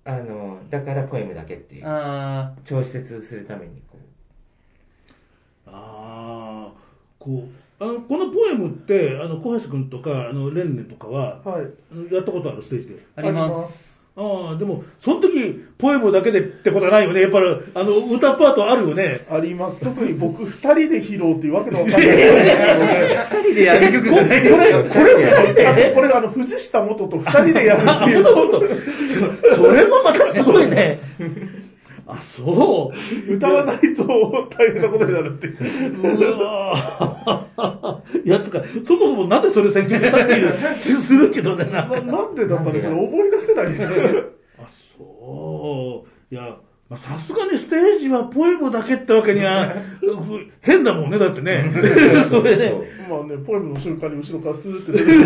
[0.05, 1.85] あの、だからポエムだけっていう。
[2.65, 3.99] 調節するためにこ
[5.67, 6.73] ああ、
[7.19, 7.49] こう、
[7.85, 12.15] あの、このポエムって、あの、小橋くんとか、あの、レンネとかは、はい。
[12.15, 12.95] やったことある、ステージで？
[12.95, 13.95] ー、あります。
[14.17, 17.21] ああ、でも、その時、ポエムだけでってことはないよね。
[17.21, 19.27] やっぱり、あの、歌パートあるよね。
[19.29, 19.81] あります。
[19.81, 22.09] 特に僕二人で披露っていうわけのわかんない。
[22.09, 24.91] 二人でやる曲じゃないです。
[24.91, 25.95] これやりたい。
[25.95, 28.25] これあの、藤下元と二人でやるっていう。
[29.57, 31.01] それもまたすごいね。
[32.07, 32.93] あ、そ
[33.29, 33.33] う。
[33.35, 36.01] 歌わないと大変なことになるっていう。
[36.03, 37.45] うわ
[38.25, 42.01] やつか、そもそもなぜそれ選曲したっていう気するけどね、なんか。
[42.01, 43.67] ななんでだったんでしょうね思い出せない。
[43.67, 43.71] あ、
[44.97, 46.35] そう。
[46.35, 46.57] いや、
[46.91, 49.75] まあさすがにステージはポエムだけってわけには、う
[50.61, 51.71] 変だもんね、だってね。
[52.29, 52.75] それで。
[53.09, 55.25] まあね、ポエムの瞬間に後ろからスーって出てくる。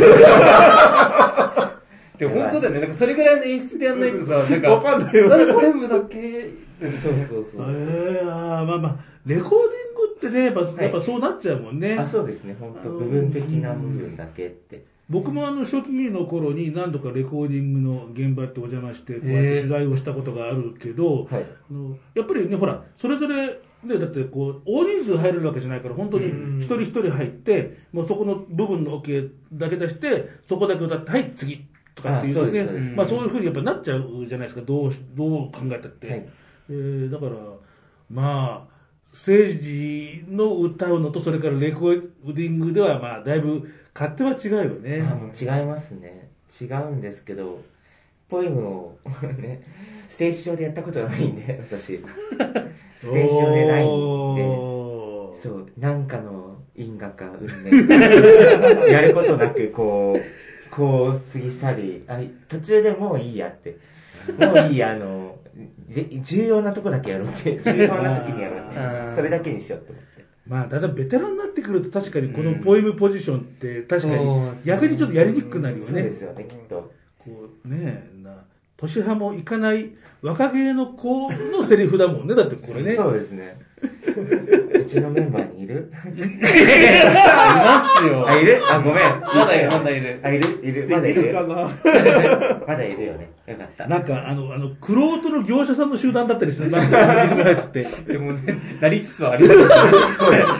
[2.18, 6.50] でも本当だよね、なんかそれぐらいの演出でやんないとさ、なんか、わかんないよねなんでポエムだけ、
[6.92, 7.66] そうそうそう。
[7.68, 11.96] ええあーまあまあ、レコーディングってね、やっぱ,、やっぱそうなっちゃうもんね。
[11.98, 14.84] あ、そうですね、本当部分的な部分だけって。
[15.10, 21.46] 僕もあの初期の頃に何度かレコーディングの現場ってお邪魔して、こうやって取材をしたことがあるけど、はい。
[21.70, 23.46] あのやっぱりね、ほら、それぞれ、
[23.84, 26.26] ね、だってこう、大人数入れるわけじゃないから、本当に
[26.58, 31.64] 一人一人入って、もうそこの部分の OK だけ出して、そこだけ歌って、はい、次
[31.94, 32.94] とかっていうね。
[32.94, 36.06] まあそういうふうにやっぱなっちゃうじゃないですか、どうし、どう考えたって。
[36.06, 36.28] はい
[36.68, 37.32] えーだから、
[38.10, 38.78] まあ、
[39.12, 45.00] 政治の歌うのと、それからレコーディングでは、まあ、だいぶ勝手は違うよね。
[45.00, 46.30] あもう違いますね。
[46.60, 47.60] 違うんですけど、
[48.28, 48.98] ポエムを
[49.38, 49.62] ね、
[50.08, 51.98] ステージ上でやったことがないんで、私。
[53.00, 54.42] ステージ上でないんで、
[55.42, 57.94] そう、なんかの因果か運命か、
[58.86, 63.76] やることなく、こう、こう過ぎ去り、あ途中でもういいやって。
[64.36, 65.38] もういいや、あの、
[65.88, 68.74] で重要なとこだけやろうって、 重要な時にやろうって
[69.14, 70.08] それだけにしようって思って。
[70.46, 76.10] まあ、ただベテランになってくると確かにこのポエムポジションって確かに逆にちょっとやりにくくなるよそうでね。
[76.10, 76.90] すよね、きっと。
[77.18, 78.44] こうねな
[78.78, 79.90] 年派もいかない
[80.22, 82.96] 若芸の子のセリフだもんね、だってこれね。
[82.96, 83.56] そうですね。
[84.74, 85.92] うちのメンバーにいる？
[85.92, 88.26] いますよ。
[88.26, 88.60] あ、いる？
[88.68, 89.20] あ、ごめん。
[89.20, 90.20] まだいる、まだいる。
[90.24, 90.60] あ、いる？
[90.64, 90.88] いる？
[90.88, 91.32] まだいる？
[91.32, 91.70] かな？
[92.66, 93.30] まだいるよね。
[93.46, 93.86] よかった。
[93.86, 96.70] なんか、あの、あの、クロートの業者さんの集団だったりする。
[96.72, 97.84] なんか、つって。
[97.84, 99.66] でもね、なりつつはありますね。
[100.18, 100.58] そうですね。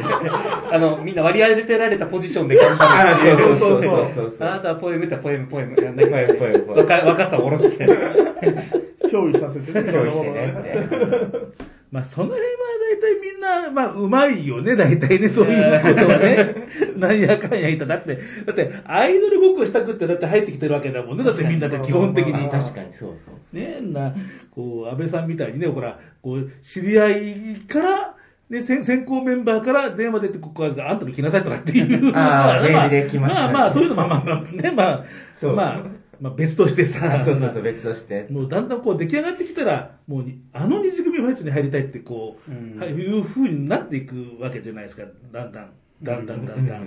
[0.71, 3.11] あの、みんな割り当てられたポジションで頑張る。
[3.11, 4.49] あ、そうそうそうそうそうそう。
[4.49, 5.75] あなたはポエムってポエム、ポエム。
[5.83, 8.88] やんなポエムポエムポエム若若さを下ろして。
[9.11, 9.90] 憑依させてね。
[9.90, 11.68] 憑依してねって。
[11.90, 12.49] まあ、その辺は
[12.90, 16.68] 大体みんな、まあ、うまいよね、大体ね、そういうことはね。
[16.97, 17.87] なんやかんや言った。
[17.87, 21.25] だって、だって、アイドルごっこしたくって、だって入ってきてるわけだもんね。
[21.25, 22.33] だってみんなって基本的に。
[22.51, 23.57] 確かにそうそう。
[23.57, 24.14] ねえな、
[24.51, 27.35] こう、安倍さんみたいにね、ほら、こう、知り合い
[27.66, 28.14] から、
[28.51, 32.12] ね、先先行メンバーから電話出て、ここはあんたも来なさいとかっていう。
[32.14, 35.83] あーまメールで来ましたまあまあ、そういうのもまあまあ、ね、まあ、そうまあ、
[36.20, 38.26] まあ別としてさ、あ、 そうそうそう、別として。
[38.31, 45.04] もうだんだんこう出来上がってきたら、もうにあの二次組ファイツに入りたいってこう、うんはいいう風になっていくわけじゃないですか。
[45.33, 45.70] だんだん、
[46.02, 46.87] だんだんだんだん。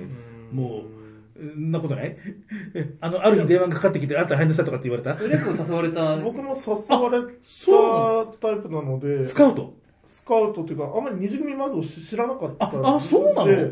[0.51, 0.83] も
[1.37, 2.17] う、そんなことない？
[2.99, 5.13] あの、ある日電話がかかってきて、あんた入んなさいとかって言われた？
[5.27, 6.17] レ誘われた？
[6.17, 9.73] 僕も誘われそたタイプなので、スカウト？
[10.05, 13.71] スカウトっていうか、あんまり二次組まずを知知らなかったのでああそうなの？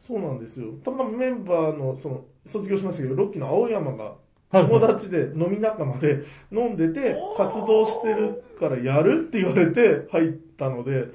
[0.00, 0.66] そうなんですよ。
[0.84, 4.14] たまたまメンバーの、その、卒業しましたけど、ロッキーの青山が、はい
[4.52, 11.06] 友達で飲み仲間で飲んでて、活動してるからやるって言われて入ったので、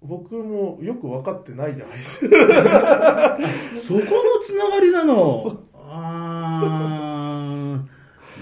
[0.00, 2.36] 僕もよく分かってないじゃないですか。
[3.82, 4.04] そこの
[4.42, 5.62] つながりなの？
[5.74, 7.84] あー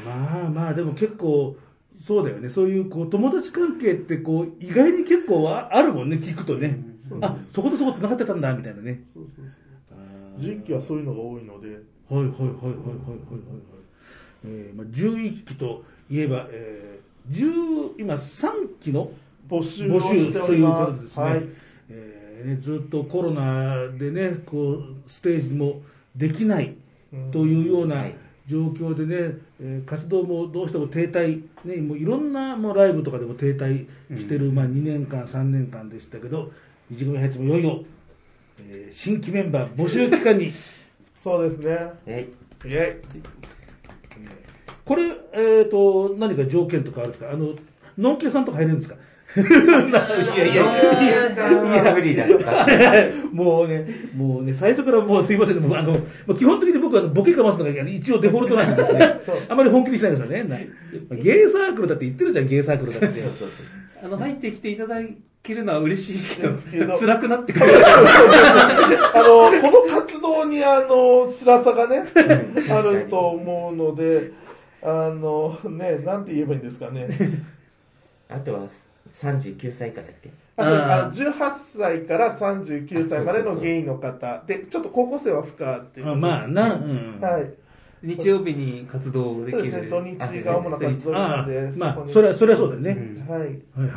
[0.04, 1.56] まあまあ、でも結構、
[1.94, 2.48] そうだよね。
[2.48, 6.80] そういう、こう、友達関係って、こう、意外に結構ああるもんね、聞くとね。
[7.20, 9.02] あ、そことそこ繋がってたんだ、みたいなね。
[9.14, 9.52] そうそうそう
[10.38, 11.78] 実機はそういうのが多いので、
[12.16, 12.24] はい。
[12.24, 12.30] はい。
[12.30, 12.40] はい。
[12.40, 12.48] はい。
[12.48, 12.56] はい。
[12.58, 12.74] はい。
[12.74, 13.82] はい。
[14.44, 16.18] えー、まあ11期とい。
[16.18, 19.10] えば、えー、10今3期の
[19.48, 20.60] 募集募集とい。
[20.60, 21.24] うことですね。
[21.24, 21.48] はい、
[21.90, 25.80] えー、ずっとコロナでねこうステージも
[26.16, 26.74] できない。
[27.30, 27.64] とい。
[27.64, 28.06] うような
[28.46, 32.04] 状況でね、うん、活動もどうしても停滞、ね、もうい。
[32.04, 36.50] ろんなもうライブとかでも停滞してる、うん、まあ、2年間、3年間でしたけど、
[36.90, 36.96] い。
[36.96, 37.48] じ組八もい。
[37.48, 37.64] よい。
[37.64, 37.84] よ、
[38.58, 40.52] えー、新規メンバー募集期間に
[41.22, 41.78] そうですね。
[42.06, 42.28] え
[42.64, 42.96] イェイ。
[44.84, 47.30] これ、えっ、と、何か条件とかあるんですか？
[47.30, 47.54] あの、
[47.96, 48.96] のんけさんとか入れるんですか？
[49.34, 49.40] い
[50.38, 52.66] やいやいやさんは無理だった。
[53.32, 59.20] もうね、もうね、最初からもうすいませんね、もうあの、もう基本的に僕はボケかますのが一応デフォルトなんですね。
[59.48, 60.42] あまり本気にしないですよね。
[60.44, 60.58] な
[61.16, 63.22] ゲイサークルだって言ってるじゃん、ゲイサークルだって。
[64.04, 64.96] あの、入ってきていただ
[65.42, 67.64] けるのは嬉しいけですけどど、辛くなってくる。
[67.66, 72.04] あの、この活動にあの、辛さがね、
[72.70, 74.32] あると思うので、
[74.82, 77.08] あの、ね、なんて言えばいいんですかね。
[78.28, 78.60] あとは
[79.14, 80.30] 39歳以下だっけ？
[80.56, 87.18] あそうですあーあの18歳から39歳までのゲイの方で、ちょっと高校生は不可っていうまあな、うん。
[87.20, 87.50] はい。
[88.02, 89.62] 日曜日に活動できる。
[89.62, 92.90] そうですね、土日が主な活動ああなので、まあそれは、それはそうだよね。
[93.28, 93.40] うんはい。
[93.40, 93.90] はいはい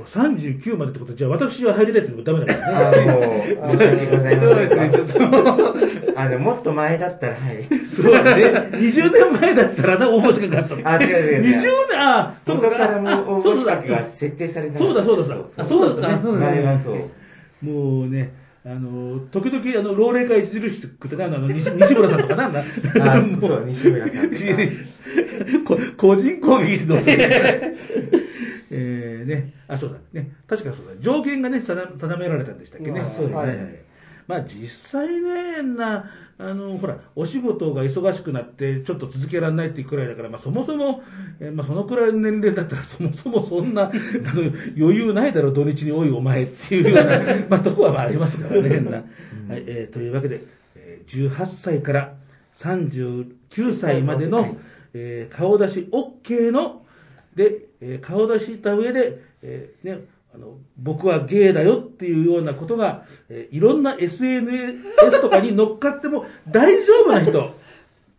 [0.00, 0.04] はい。
[0.04, 3.10] こう39までってことはじゃあ私は入りたいってことダメだからね。
[3.10, 4.50] ああ、もう、申し訳ございません。
[4.50, 6.20] そうですね、ちょっと。
[6.20, 7.88] あの、もっと前だったら入れて。
[7.88, 8.42] そうだね。
[8.72, 10.82] 20年前だったらな、応募資格があったの。
[10.88, 11.88] あ、違う違う20違う。
[11.88, 15.62] 年、あ、そう元だからもう応募資そうだ格が設定されてなそうだそうだそうだ。
[15.62, 17.66] あそうだったそうだ前はそう。
[17.66, 18.32] もうね、
[18.64, 22.62] あの、時々、あの、老齢化著しくてな、あの、西西村さんとかなんだ。
[23.14, 24.30] あもそう西村さん
[25.96, 27.16] 個人攻撃どうする
[28.70, 33.00] えーね、あ、そうだ、ね、確かそうだ、条件がね、定定められたんでしたっけね。
[33.00, 33.86] うんそうですねはいはい
[34.26, 41.02] まあ実際ね、な、あの、ほら、お仕事が忙しくなって、ちょっと続けられないっていうくらいだから、まあそもそも、
[41.38, 48.90] えーまあそのくらいの年齢だったら、そもそもそんな、あの、余裕ないだろう、土日においお前っていうような、 まあとこはまあありますからね、な。
[48.90, 49.04] はい、
[49.66, 50.42] えーというわけで、
[50.74, 52.14] えー18歳から
[52.56, 54.56] 39歳までの、はい
[54.94, 56.84] えー顔出し OK の、
[57.36, 67.54] で、えー顔出しした上で、えーね、あの、僕はゲイだよっていうようなことが、えーいろんな SNS とかに乗っかっても 大丈夫な人。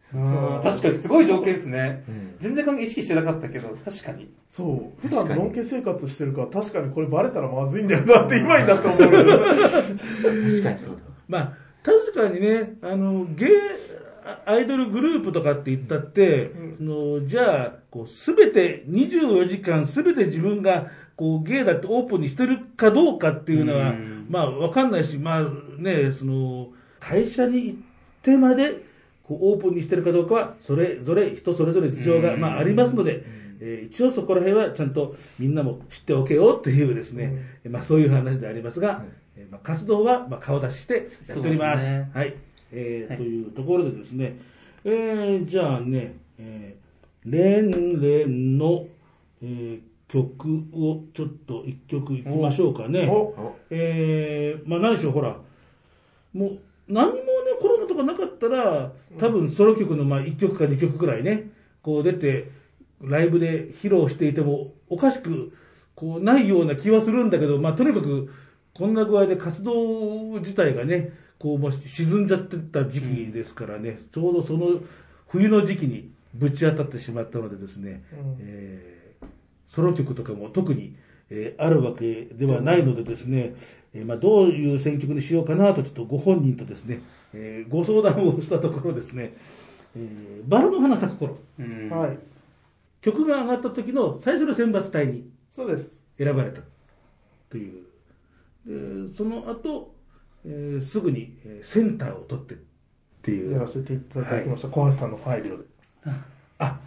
[0.09, 2.35] そう確かにすごい条件ですねん。
[2.39, 4.29] 全然意識してなかったけど、確かに。
[4.49, 5.01] そう。
[5.05, 8.99] 普段のんけ生活してるから、確かにこれバレたらまずいんだよなって今になって思う。
[8.99, 11.01] 確かにそうだ。
[11.27, 13.49] まあ、確かにね、あの、ゲイ、
[14.25, 24.27] あアイドルグループとかって言ったって、そのじゃあ、こう、すべて、24時間すべて自分が、こう、ゲイだってオープンにしてるかどうかっていうのは、うん。
[24.29, 25.43] まあ、わかんないし、まあ
[25.79, 27.79] ね、その、会社に行っ
[28.21, 28.83] てまで、
[29.23, 32.39] こう、オープンにしてるかどうかは、それぞれ、人それぞれ事情が、うん。
[32.39, 33.37] まあ、ありますので、えー
[33.87, 39.03] 一応そこら辺はちゃんとみんなも知っておけよというですね、えーまあそういう話でありますが、
[39.35, 41.85] えーまあ活動はまあ顔出ししてやっております。
[41.85, 42.11] すね。
[42.13, 42.35] はい。
[42.71, 44.37] えーはいというところでですね、
[44.83, 46.86] えーじゃあね、えー、
[47.29, 48.85] レンレンの、
[49.41, 53.07] えー曲をちょっと一曲いきましょうかね。
[53.07, 55.37] おえー、まあ何でしょう、ほら、
[56.33, 57.21] もう何もね、
[57.59, 61.49] コロナとかなかったら、多分ソロ曲のまあ1曲か2曲くらいね、
[61.81, 62.51] こう出て、
[63.01, 65.53] ライブで披露していてもおかしく
[65.93, 68.33] こうないような気はするんだけど、まあとにかく
[68.73, 74.79] こんな具合で活動自体がね、こうもう沈んじゃってた時期ですからね、ちょうどその
[75.27, 78.97] 冬の時期にぶち当たってしまったのでですね、うんえー
[79.69, 80.95] ソロ曲とかも特に、
[81.29, 83.53] えーあるわけではないのでですね、
[83.93, 87.01] えーまあ、どういう選曲にしようかなとちょっとご本人とですね、
[87.33, 89.33] えーご相談をしたところですね、
[89.95, 92.17] えーバラの花咲く頃、うんはい。
[93.01, 95.91] 曲が上がった時の最初の選抜隊にそうです。
[96.17, 96.61] 選ばれた
[97.49, 97.83] という。
[99.09, 99.93] でその後、
[100.45, 102.57] えーすぐにえーセンターを取ってっ
[103.21, 103.51] ていう。
[103.51, 104.69] やらせていただきました。
[104.69, 105.65] 小橋さんの配慮で。
[106.59, 106.79] あ、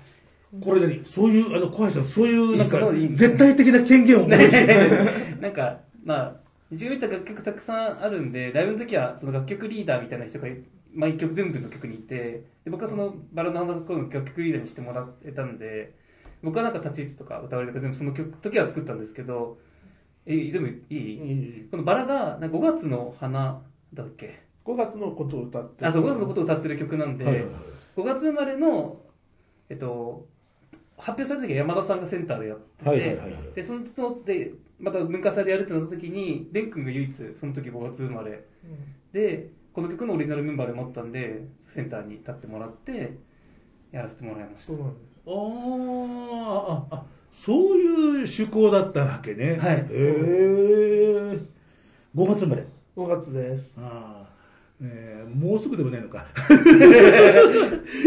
[0.61, 2.79] これ何そういう、あの、小橋さん、そういう、なんか
[3.11, 6.37] 絶対的な権限を持って なんか、まあ、
[6.71, 10.49] 自分見た楽曲たくさんあるんで、ライブの時はその楽曲リーダーみたいな人が
[10.95, 15.95] 毎曲全部の曲にいて、で僕はそのバラの花咲く頃の楽曲リーダーにしてもらえたんで、
[16.43, 19.59] 僕はなんか立ち位置とか歌われとか全部その曲時は作ったんですけど、
[20.27, 23.63] え、全部いい、このバラがなんか5月の花
[23.95, 25.85] だっけ？5月のことを歌って。
[25.85, 27.53] あ、そう、5月のことを歌ってる曲なんで、はいはいはい。
[27.97, 29.01] 5月生まれの、
[29.71, 30.27] えっと、
[30.99, 38.45] 発表された時は山田さんがセンターでやってて、はいはいはいはいで、そのので、また文化祭でやるってなった時に、レン君が唯一、その時5月生まれ
[39.13, 43.17] で、この曲のオリジナルメンバーでもあったんで、センターに立ってもらって、
[43.93, 44.73] やらせてもらいました。
[44.73, 45.11] そうなんです。
[45.27, 49.57] あーあ、あ、そういう趣向だったわけね。
[49.57, 51.39] はいへえ。
[52.15, 52.67] 5月生まれ。
[52.97, 53.73] 5月です。
[53.79, 54.20] ああ、
[54.83, 56.27] えーもうすぐでもないのか。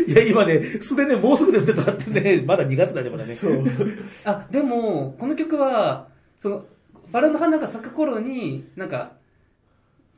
[0.07, 3.33] いや、今ね、すでにもうすぐですねとかってね、まだ2月だね、まだね。
[3.33, 3.63] そう。
[4.25, 6.09] あ、でも、この曲は、
[6.39, 6.65] その、
[7.11, 9.13] バラの花が咲く頃に、なんか、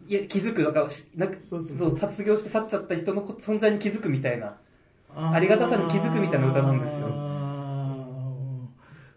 [0.07, 4.55] いや気づく、なんか、しなんかそうそうそう、卒業して去っちゃった人の存在に気づくみたいな。
[5.15, 7.07] ありがたさに気づくみたいな歌なんですよ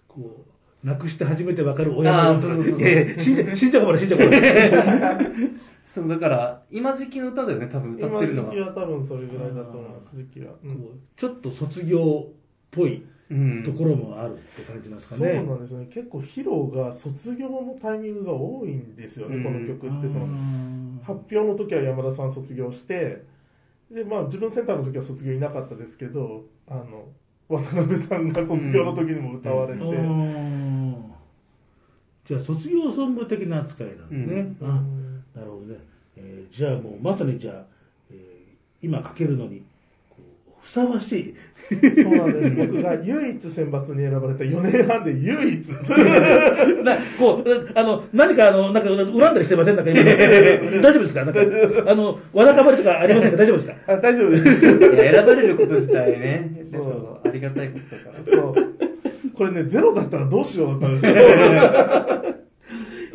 [0.06, 0.44] こ
[0.84, 5.30] う、亡くして初めてわかる親の死んじゃ、死んじゃうかもね、死んじゃうかもね。
[5.88, 8.78] そう、だから、今時期の歌だよね、多分歌ってるのは今時期。
[8.78, 10.52] は多分それぐらいだと思います、時期は。
[10.62, 12.32] うんちょっと卒業っ
[12.70, 15.42] ぽいうんところもあるって感じなんですかそうね。
[15.42, 15.86] なんですよね。
[15.92, 20.08] 結構披露が卒業のタイミングが多いんですよね、うんこの曲って。
[20.08, 20.26] その
[21.02, 23.24] 発表の時は山田さん卒業して、
[23.90, 27.08] で、まあ自分センターの時は卒業いなかったですけど、あの、
[27.48, 29.80] 渡辺さんが卒業の時にも歌われて、
[32.24, 34.56] じゃあ卒業ソング的な扱いなんですね。
[34.60, 34.82] あ
[35.38, 35.78] なるほどね。
[36.16, 37.64] えーじゃあもうまさにじゃあ、
[38.10, 38.18] えー
[38.80, 39.62] 今かけるのに
[40.60, 41.34] ふさわしい。
[41.70, 41.76] そ
[42.08, 42.56] うなんです。
[42.66, 45.68] 僕が唯一選抜に選ばれた4年半で唯一。
[46.82, 49.76] なこうあの何かあのなんか恨んだりしてません？
[49.76, 50.02] なんか今
[50.80, 51.24] 大丈夫ですか？
[51.24, 51.40] なんか
[51.90, 53.36] あのわだかまりとかありませんか？
[53.36, 53.74] 大丈夫ですか？
[53.86, 54.44] あ大丈夫です。
[54.48, 54.52] い
[54.96, 58.24] や、選ばれること自体ね、そうそう、ありがたいことだから。
[58.24, 58.54] そう。
[59.34, 61.20] これね、ゼロだったらどうしようだったんですけど。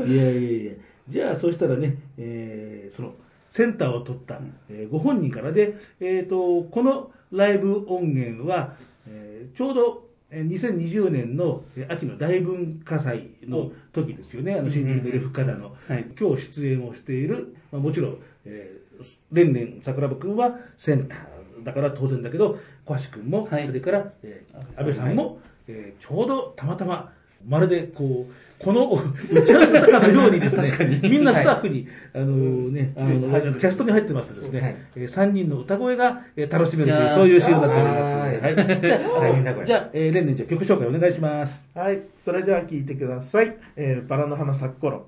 [0.06, 0.72] いやいやいや。
[1.10, 3.14] じゃあ、そうしたらね、えーその、
[3.50, 4.40] センターを取った、
[4.70, 8.76] えーご本人からで、えっ、と、このライブ音源は、
[9.08, 16.06] えーちょうど、えー2020年のえー秋の大文化祭の時ですよね、あの新宿でレフカダの、はい。
[16.20, 23.68] 今日出演をしている、まあ、もちろん、えー、レンレン桜庭君はセンターだから当然だけど、小橋君も、はい。
[23.68, 27.12] それから、えー安倍さんも、えーちょうどたまたま、
[27.46, 28.34] まるでこう、
[28.64, 33.20] この打ち合わせたかのようにですね、みんなスタッフに、あのね、あの、
[33.56, 38.16] キャストに入ってますですね、はいえー3人の歌声が、えー楽しめるという、そういうシーンになっております。
[38.16, 39.66] はい。
[39.66, 41.68] じゃあ、えー、レンレンじゃあ曲紹介お願いします。
[41.74, 42.02] はい。
[42.24, 43.58] それでは聴いてください。
[43.76, 45.08] えーバラの花咲く頃。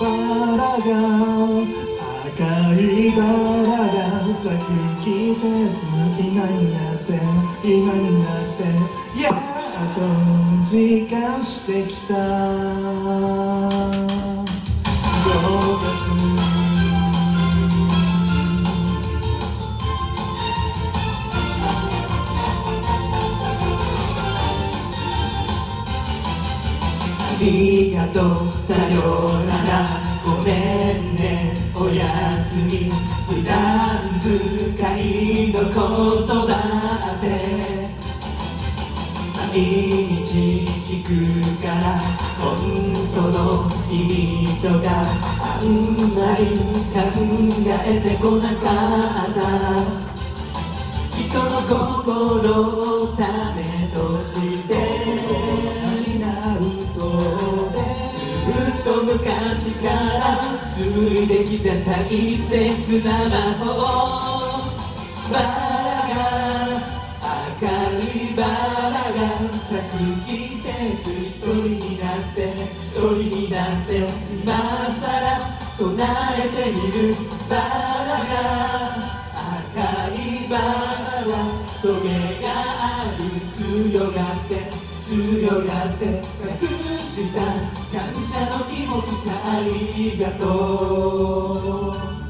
[0.00, 2.30] バラが赤
[2.74, 3.26] いバラ
[3.88, 3.98] が
[4.32, 4.70] 咲く
[5.02, 5.42] 季節
[6.20, 7.08] 今になって
[7.64, 8.62] 今になって
[9.20, 9.32] やっ
[9.92, 9.98] と
[10.64, 10.72] 時
[11.10, 12.14] 間してきた？
[27.34, 28.22] ありがとう。
[28.68, 29.00] さよ
[29.42, 30.00] うなら。
[30.24, 30.52] ごめ
[30.92, 31.61] んね。
[31.74, 32.90] おやすみ
[33.26, 34.28] 普段使
[34.98, 36.54] いのことだ
[37.16, 37.24] って
[39.34, 41.98] 毎日聞くから
[42.38, 43.38] 本当の
[43.90, 44.86] 意味とか
[45.40, 45.66] あん
[46.14, 46.40] まり
[46.92, 46.96] 考
[47.86, 48.60] えてこなか
[49.26, 50.02] った。
[51.32, 52.52] 人の心
[53.06, 53.22] を種
[53.94, 55.51] として
[59.12, 60.40] 昔から
[60.74, 63.66] 続いてきた大切な魔法
[65.30, 65.44] バラ
[66.08, 66.16] が
[67.60, 69.20] 明るいバラが
[69.68, 74.56] 咲く季節一人になって一人になって今
[74.96, 75.24] さら
[75.76, 77.14] 唱えてみる
[77.50, 77.60] バラ
[78.16, 78.34] が
[79.68, 81.30] 赤いバラ
[81.82, 82.08] トゲ
[82.40, 83.20] がある
[83.52, 84.81] 強がって
[85.12, 87.40] 強がって隠した
[87.92, 92.21] 感謝の気持ちありがとう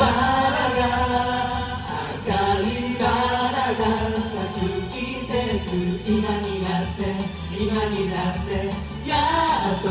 [0.00, 0.82] バラが
[2.24, 2.32] 赤
[2.62, 3.04] いバ
[3.52, 3.84] ラが
[4.16, 4.96] 咲く季
[5.28, 5.30] 節
[6.08, 7.04] 今になって
[7.54, 8.48] 今になって
[9.06, 9.12] や
[9.74, 9.86] っと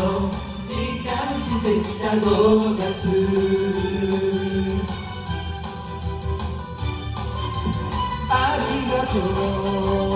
[0.65, 0.73] 時
[1.07, 3.05] 間してきた5月
[8.31, 9.13] ありがと
[10.05, 10.08] う。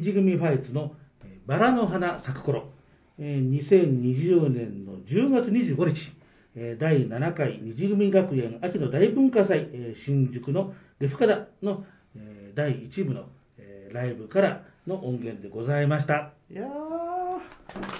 [0.00, 2.70] 虹組ファイツのえーバラの花咲く頃、
[3.18, 6.12] えー2020年の10月25日、
[6.56, 11.84] えー第7回虹組学園秋の大文化祭、えー新宿のレフカダの、
[12.16, 13.26] えー第1部の、
[13.58, 16.30] えーライブからの音源でございました。
[16.50, 16.68] いやー、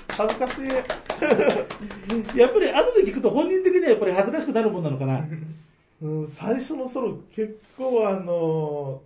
[0.09, 0.65] 恥ずかしい。
[2.39, 5.23] やっぱり後で聞くと本人的にはやっぱり恥ずかしくなるもんなのかな。
[6.01, 9.03] うん、最初のソロ結構あの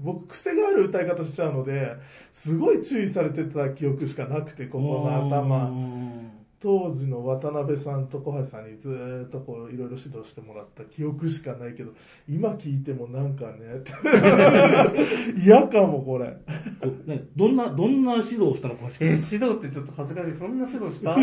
[0.00, 1.96] 僕癖がある歌い方しちゃうので
[2.32, 5.72] すごい注意されてた記憶しかなくてここの頭。
[6.60, 11.92] 当時の渡辺さんと小橋さんにずーっとこういろいろ指導してもらった記憶しかないけど
[12.28, 13.84] 今聞いてもなんかね
[15.44, 16.36] 嫌かもこれ。
[17.06, 20.32] ねどんな、どんな指導をしたのかえー指導ってちょっと恥ずかしい。
[20.32, 21.14] そんな指導した？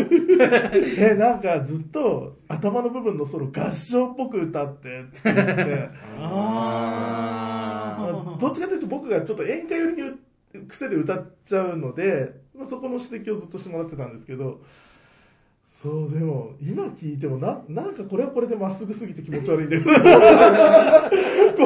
[1.12, 5.88] えなんかずっと頭の部分のソロ合唱っぽく歌ってって言って。
[6.18, 7.45] あ
[8.38, 10.10] どっちかというと僕がちょっと演歌寄りに
[10.68, 14.60] 癖で歌っちゃうので、まあ、そこの指摘をずっとしてもらってたんですけど
[15.82, 19.90] そうでも今聞いてもななんかこれはこれでまっすぐすぎて気持ち悪いんだよこ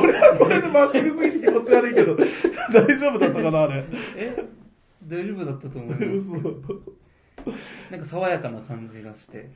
[0.07, 3.84] れはこれでまっすぐすぎて気持ち悪いけど大丈夫だったかなあれ
[4.16, 4.61] え
[5.11, 6.05] 大丈夫だったと思います。
[6.05, 6.34] 嘘
[7.91, 9.51] なんか爽やかな感じがして。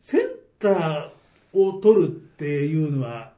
[0.00, 0.20] セン
[0.58, 1.10] ター
[1.52, 3.32] を取るっていうのは、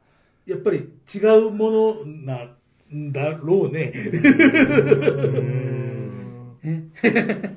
[0.47, 2.49] やっぱり違うものな
[2.93, 3.93] んだろうね。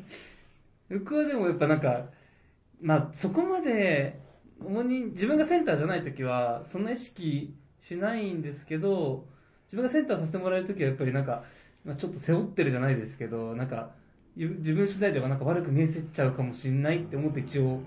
[0.90, 2.10] 僕はでもやっぱなんか、
[2.82, 4.20] まあそこまで、
[4.64, 9.26] 主に自分がセンターじゃない時は、そんな意識しないんですけど、
[9.66, 11.44] 自分がセンターさせてもらえる時はやっぱりなんか、
[11.84, 13.92] まあ、ちょっと背負ってるじゃないですけど、なんか、
[14.36, 17.80] ゆ自分次第ではなんか悪く見えせちゃうかもしれないって思って一応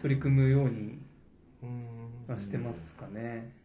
[0.00, 0.98] 取り組むように
[2.26, 3.61] はしてますかね。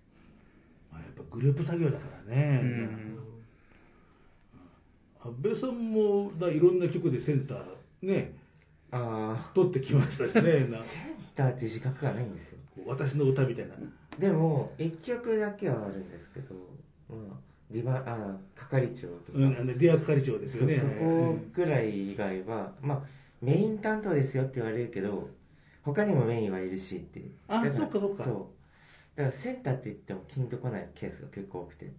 [0.98, 2.60] まあやっぱグループ作業だからね。
[2.64, 3.18] うん
[5.28, 7.62] 安倍さんもだいろんな曲でセンター
[8.02, 8.34] ね、
[8.92, 10.68] あ取ってきましたしね。
[10.72, 11.04] なセン
[11.36, 12.60] ターって自覚がないんですよ。
[12.86, 13.74] 私の歌みたいな。
[14.20, 16.56] でも、一曲だけはあるんですけど、
[17.10, 17.38] まあ、
[17.72, 20.76] ディバ、あ、係長とか、うん、あのディア係長ですよね。
[20.76, 23.04] そそこぐらい以外は、まあ、
[23.42, 25.30] メイン担当ですよって言われるけど、
[25.84, 27.32] 他にもメインはいるしっていう。
[27.48, 28.57] あそっかそっかそう。
[29.18, 31.92] だからセンターって言ってもピンとこないケースが結構多くて、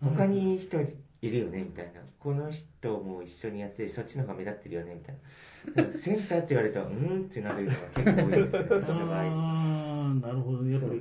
[0.00, 0.80] 他に人
[1.20, 2.00] いるよねみたいな。
[2.20, 5.92] この人も一緒にやってるそっちの方が目立ってるよねみたいな。
[5.92, 9.18] センターって言われたら、うーんってなるのが結構多いですね、私の場合。
[9.18, 10.74] ああ、なるほどね。
[10.74, 11.00] やっぱり、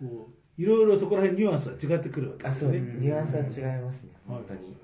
[0.00, 0.28] こ
[0.58, 2.94] う、いろいろそこら辺ニュアンスが違ってくるわけあ、そう、ですね。
[2.98, 4.76] ニュアンスは違いますね、本当に。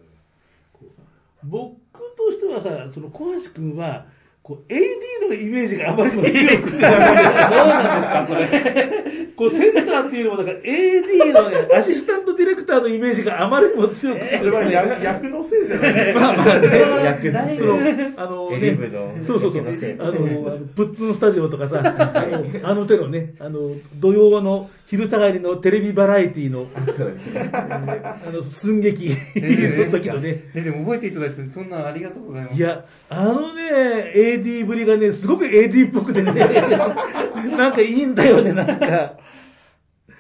[1.45, 1.75] 僕
[2.17, 4.07] としてはさ、その小橋君は、
[4.43, 6.77] こう、AD のイメージがあまりにも強くて。
[6.77, 9.02] どうなんですかそれ
[9.37, 16.21] こうセンターっていうのも、だから AD のね、アシスタントディレクターのイメージがあまりにも強くて、それは役役のせいじゃないですか。
[16.21, 16.69] まあまあね、
[17.05, 17.75] 役のせいその
[18.17, 18.79] あのね
[19.27, 26.67] そうそうそう、あの、あのプッツンスタジオとかさ、あの手のね、あの、土曜の昼下がりのテレビバラエティの。
[26.75, 32.57] あの、寸劇の時のね、ね、でも覚えていただいて、そんなありがとうございます。
[32.57, 36.33] いや、あのね、AD ぶりがね、すごく AD っぽくてね、
[37.57, 39.17] なんかいいんだよね、なんか。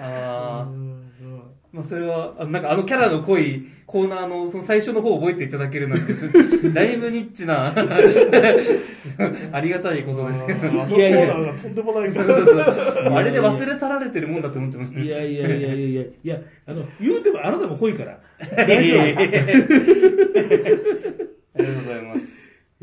[0.02, 0.82] ああ。
[1.72, 6.30] まあそれは、あなんかあのキャラの濃いコーナーのその最初の方を覚えていただけるなんて、す
[6.72, 7.72] だいぶニッチな、
[9.52, 10.68] ありがたいことですけど。
[10.68, 12.10] あのコーナーがとんでもない。
[12.10, 12.58] そうそうそう。
[12.58, 15.00] あれで忘れ去られてるもんだと思ってました。
[15.00, 18.18] いやいやいやいやいや、いや、あの、言うてもあなたも濃いから。
[18.66, 19.38] いやいやいやいやありが
[21.56, 22.20] とうございます。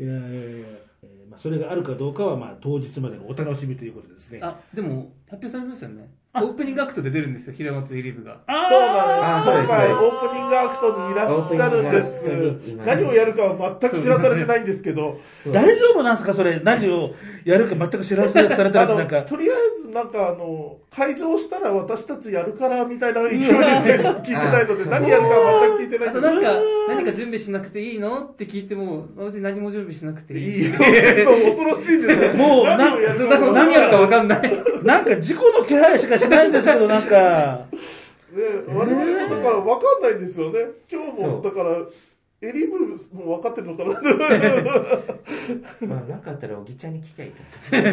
[0.02, 0.66] いやいやいや、
[1.02, 4.40] えーまあ、それがあるかどうかは、まあ、当日までのお楽しみということですね。
[4.42, 6.08] あ、でも、発表されましたよね。
[6.36, 8.38] オープニングアクトで出るんですよ、平松エリブが。
[8.46, 9.46] あそうなんあです。
[9.46, 12.86] そうですそうです今回オープニングアクトにいらっしゃるんです。
[12.86, 15.18] 何をやるかは全く知らされてないんですけど、
[15.52, 17.14] 大丈夫なんですかそれ、何を
[17.44, 19.22] やるか全く知らせされたあら、なんかの、。
[19.24, 23.56] とりあえずなんかあの、会場したら私たちやるからみたいな勢いでしか
[24.10, 25.28] 聞いてないので、あ何やるか
[25.62, 26.52] 全く聞いてないあとなんか、
[26.88, 30.60] 何か準備しなくていいのって聞いても、私何も準備しなくていい。
[30.60, 30.70] いいよ。
[30.76, 30.80] そ
[31.36, 32.28] う、恐ろしいですね。
[32.34, 34.62] もう何やるかわかんない。
[34.90, 37.66] なんか事故の気配しかしないんですけど、なんか。
[38.32, 40.58] ね、我々もだから分かんないんですよね。
[40.90, 41.76] 今日も、だから、
[42.42, 42.78] エリブ
[43.12, 43.90] も分かってるのかな
[45.86, 47.42] まあ、なかったら、おぎちゃんに聞きゃいいか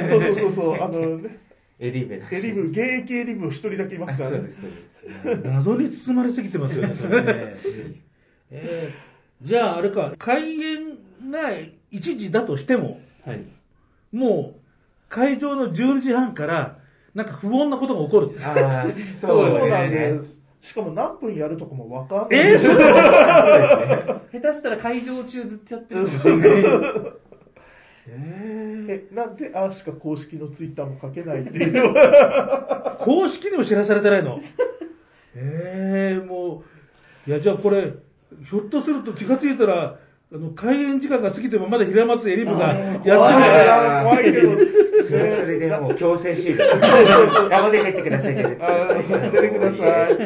[0.07, 1.39] そうそうそうそう、あのね、
[1.79, 4.51] エリーベだしエリブ、現役エリブ一人だけいまあすからねそうで。
[4.51, 5.47] す、そうです。
[5.47, 7.55] 謎に包まれすぎてますよね、それね。
[8.51, 9.07] えー
[9.45, 10.97] じゃあ、あれか、開演
[11.29, 11.67] が1
[12.01, 13.43] 時だとしても、はい。
[14.11, 14.59] もう、
[15.09, 16.76] 会場の12時半から、
[17.17, 18.45] なんか不穏なことが起こるんです。
[18.47, 20.13] ああ、 そうなんでね。
[20.13, 20.69] ですす。
[20.69, 22.39] しかも何分やるとかも分かんない。
[22.39, 22.75] えー、そう
[24.31, 27.11] 下手したら会場中ずっとやってるかもしれない。
[28.09, 31.95] え、なんで、あしか公式のツイッターも書けないっていう。
[32.99, 34.39] 公式にも知らされてないの？
[35.35, 36.63] ええも
[37.27, 37.93] う、いや、じゃあこれ、
[38.47, 39.97] ひょっとすると気がついたら、
[40.29, 44.57] あの、開演時間が過ぎてもまだ平松エリブがやってるから、な怖いけど。
[45.07, 46.65] それはそれでもう強制終了。
[47.49, 48.57] ラボで出てくださいね。
[48.59, 50.17] あー出てください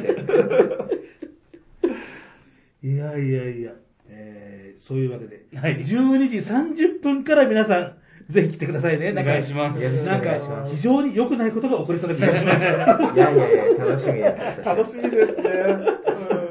[2.84, 3.72] いやいやいや、
[4.10, 7.94] えー、そういうわけで、はい12時30分から皆さん、
[8.28, 9.12] ぜひ来てくださいね。
[9.14, 9.80] なんかお願いします。
[9.80, 10.22] よろしくおなん。
[10.22, 12.66] か、非常に良くないことが起こりそうな気がします。
[12.66, 14.40] いやいやいや、楽しみです。
[14.66, 15.44] 楽しみですね。
[15.46, 16.51] えうん。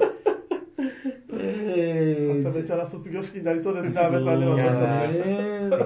[2.80, 5.12] な卒業式になりそうですね、安倍さんね、私たち。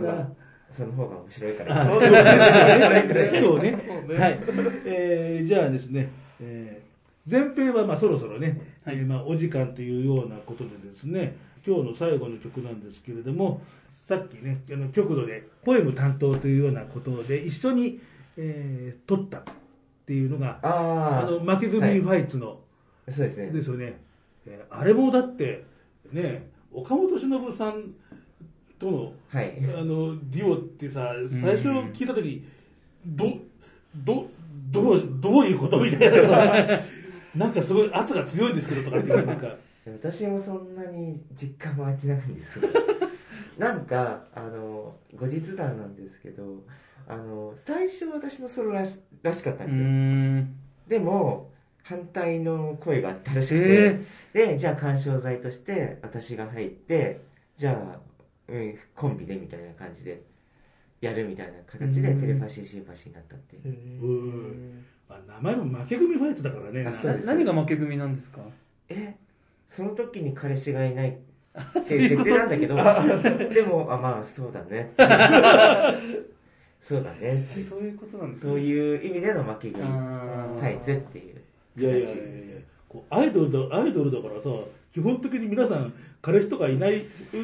[0.03, 1.87] ねその方が面白いから。
[1.87, 3.85] そうですねそうね。
[3.87, 4.39] そうねはい。
[4.87, 6.85] えーじゃあですね、えー
[7.27, 11.37] 前編はまあそろそろね、はいえーまあお時間というようなことでですね、
[11.67, 13.63] 今日の最後の曲なんですけれども、
[14.05, 18.01] さっきね、あの極度でポエム担当というようなことで一緒に、
[18.37, 19.43] えー撮ったっ
[20.07, 22.59] ていうのが、ああの、負け組ファイツの、
[23.09, 23.47] あ、そうですね。
[23.53, 23.97] ですよね。
[24.47, 25.65] えーあれもだって、
[26.13, 27.95] ね、岡本忍さん
[28.79, 29.57] との、はい。
[29.79, 32.45] あの、デュオってさ、最初聞いたとき、
[33.07, 33.39] ど、
[33.95, 34.27] ど、
[34.71, 36.81] どう、どういうことみたいなさ、
[37.35, 39.57] なんかすごい圧が強いんですけどとかっていう、なんか、
[39.87, 42.69] 私もそんなに実感湧いてないんですけど、
[43.59, 46.65] なんか、あの、後日談なんですけど、
[47.07, 49.87] あの、最初私のソロらしらしかったんうですよ。
[49.87, 50.57] ん。
[50.89, 51.53] でも、
[51.85, 54.01] 反対の声があったらしくて、
[54.35, 54.47] え。
[54.47, 57.21] で、じゃあ鑑賞剤として私が入って、
[57.59, 58.01] じゃあ、
[58.49, 60.23] うん、コンビでみたいな感じで
[61.01, 62.21] やるみたいな形でうん。
[62.21, 63.63] テレパシーシーパシーになったっていう。
[63.67, 64.85] うん。
[65.09, 66.91] まあ、名前も負け組ファイツだからね。
[67.25, 68.41] 何が負け組なんですか？
[68.89, 69.15] え
[69.69, 71.13] その時に彼氏がいないっ
[71.87, 72.75] ていう設定なんだけど、
[73.53, 74.93] でも、あ、まあ、そうだね。
[76.81, 77.47] そうだね。
[77.69, 79.85] そういうことなんですそういう意味での負け組
[80.61, 81.34] タイツっていう。
[81.77, 82.09] いやいやいや
[82.89, 84.49] こうアイドルだ、アイドルだからさ、
[84.93, 87.01] 基本的に皆さん、彼氏とかいない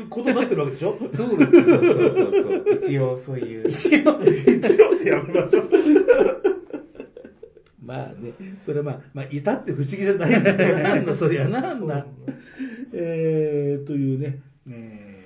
[0.08, 0.96] ことになってるわけでしょ？
[1.14, 2.40] そうですそうそうそうそ
[2.72, 2.80] う。
[2.86, 3.68] 一応そういう。
[3.68, 4.00] 一応。
[4.00, 5.70] 一応ってやめましょう。
[7.84, 8.32] まあね、
[8.64, 12.06] それまあ、まあ、いたって不思議じゃないんだなんだそりゃなんだ。
[12.92, 15.20] えー、というね、えー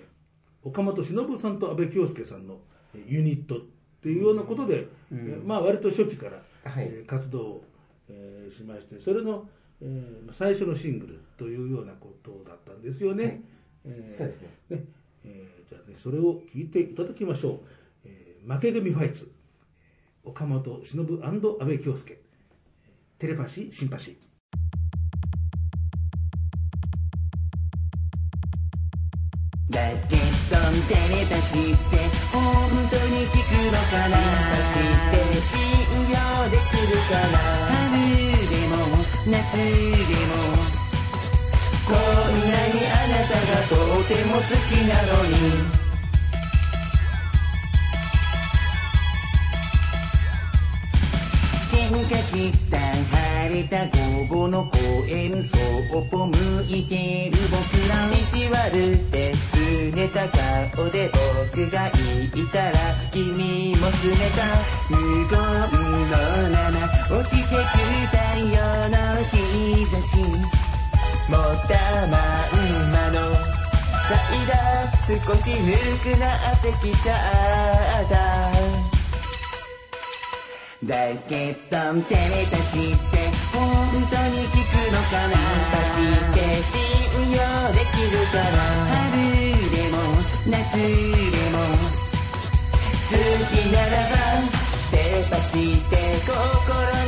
[0.66, 2.58] 岡本忍さんと阿部京介さんの
[2.94, 3.60] えーユニットっ
[4.02, 7.64] ていうようなことで、うんえーまあ割と初期から、はいえー活動を、
[8.08, 9.48] えーしまして、それの、
[9.80, 13.24] えー最初のシングルというようなことだったんですよね。
[13.24, 13.40] はい
[13.86, 14.48] えーそうですね。
[14.70, 14.84] ね
[15.24, 17.60] えーじゃあね、それを聞いていただきましょう。
[18.04, 19.30] えー負け組ファイツ、
[20.22, 21.30] 岡本忍阿
[21.64, 22.18] 部京介、え
[23.18, 24.16] テレパシー、シンパシー。
[29.70, 30.24] だけど
[30.88, 31.96] テレパシーって
[32.32, 32.40] 本
[32.90, 35.58] 当に効くのかなシンパシーって信
[36.10, 37.83] 用できるかな
[39.26, 39.64] 夏でも
[41.86, 45.83] こんなにあなたがとても好きなのに。
[51.84, 53.84] 喧嘩した晴れた
[54.28, 56.32] 午後の公園そっぽ向
[56.66, 57.60] いてる僕
[57.90, 60.26] ら意地悪って拗ねた
[60.74, 61.10] 顔で
[61.52, 61.90] 僕が
[62.34, 62.78] 言ったら
[63.12, 64.40] 君も拗ねた
[64.88, 64.96] 無
[65.28, 66.16] 言の
[66.50, 68.56] まま落ちてく太陽
[68.88, 68.96] の
[69.28, 70.16] 日差し
[71.28, 71.76] 持った
[72.08, 72.16] ま
[72.48, 73.20] んまの
[74.08, 77.14] サイダー少しぬるくなってきちゃ
[78.02, 78.93] った。
[80.86, 80.94] だ
[81.28, 81.76] けど
[82.08, 83.16] テレパシーって
[83.52, 83.62] 本
[84.10, 85.40] 当に効くのかなシン
[85.72, 86.76] パシーって信
[87.32, 87.40] 用
[87.72, 88.60] できるかな
[88.92, 89.16] 春
[89.70, 89.96] でも
[90.50, 91.56] 夏でも
[93.00, 93.16] 好
[93.50, 94.16] きならば
[94.90, 96.36] テレパシーって心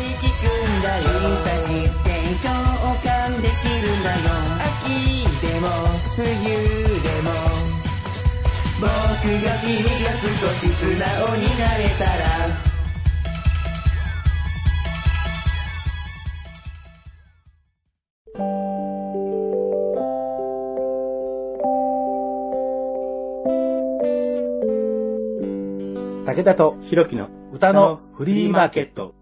[0.00, 2.48] に効くんだよシンパシーって共
[3.02, 3.52] 感でき
[3.82, 4.18] るんだよ。
[4.84, 5.66] 秋でも
[6.14, 6.22] 冬
[7.02, 7.28] でも。
[8.78, 10.24] 僕が君が少
[10.54, 12.75] し素直になれたら。
[26.36, 29.14] 武田とひろきの歌のフリーマーケット。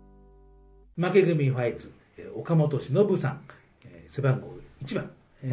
[0.96, 3.40] 負け組ファイツ、えー岡本忍さん、
[3.84, 4.52] えー背番号
[4.84, 5.10] 1番、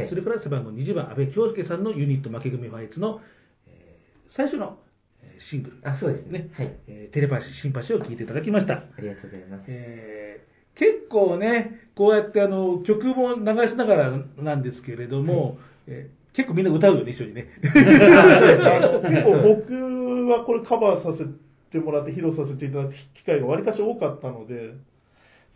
[0.10, 3.22] それから背番号20番、安倍京介さんのユニット負け組ファイツの、
[3.68, 4.80] えー最初の
[5.22, 6.50] えーシングル、あ、そうですねね。
[6.54, 6.74] はい。
[6.88, 8.74] えーテレパシー、シンパシーを聴いていただきました。
[8.74, 9.68] ありがとうございます。
[9.70, 17.50] えー結構ね、こうやってあの曲も流しながらなんですけれども、えー結構みんな歌うよね、一緒にね。
[17.62, 21.26] 結構僕はこれカバーさせ
[21.72, 24.74] てもらって披露させていただく機会がわりかし多かったので、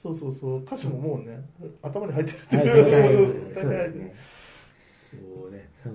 [0.02, 1.44] そうそうそう、歌詞ももうね、
[1.82, 2.84] 頭に入ってるってはいいう。
[2.84, 4.16] はいそうですね。
[5.12, 5.94] こうねそう。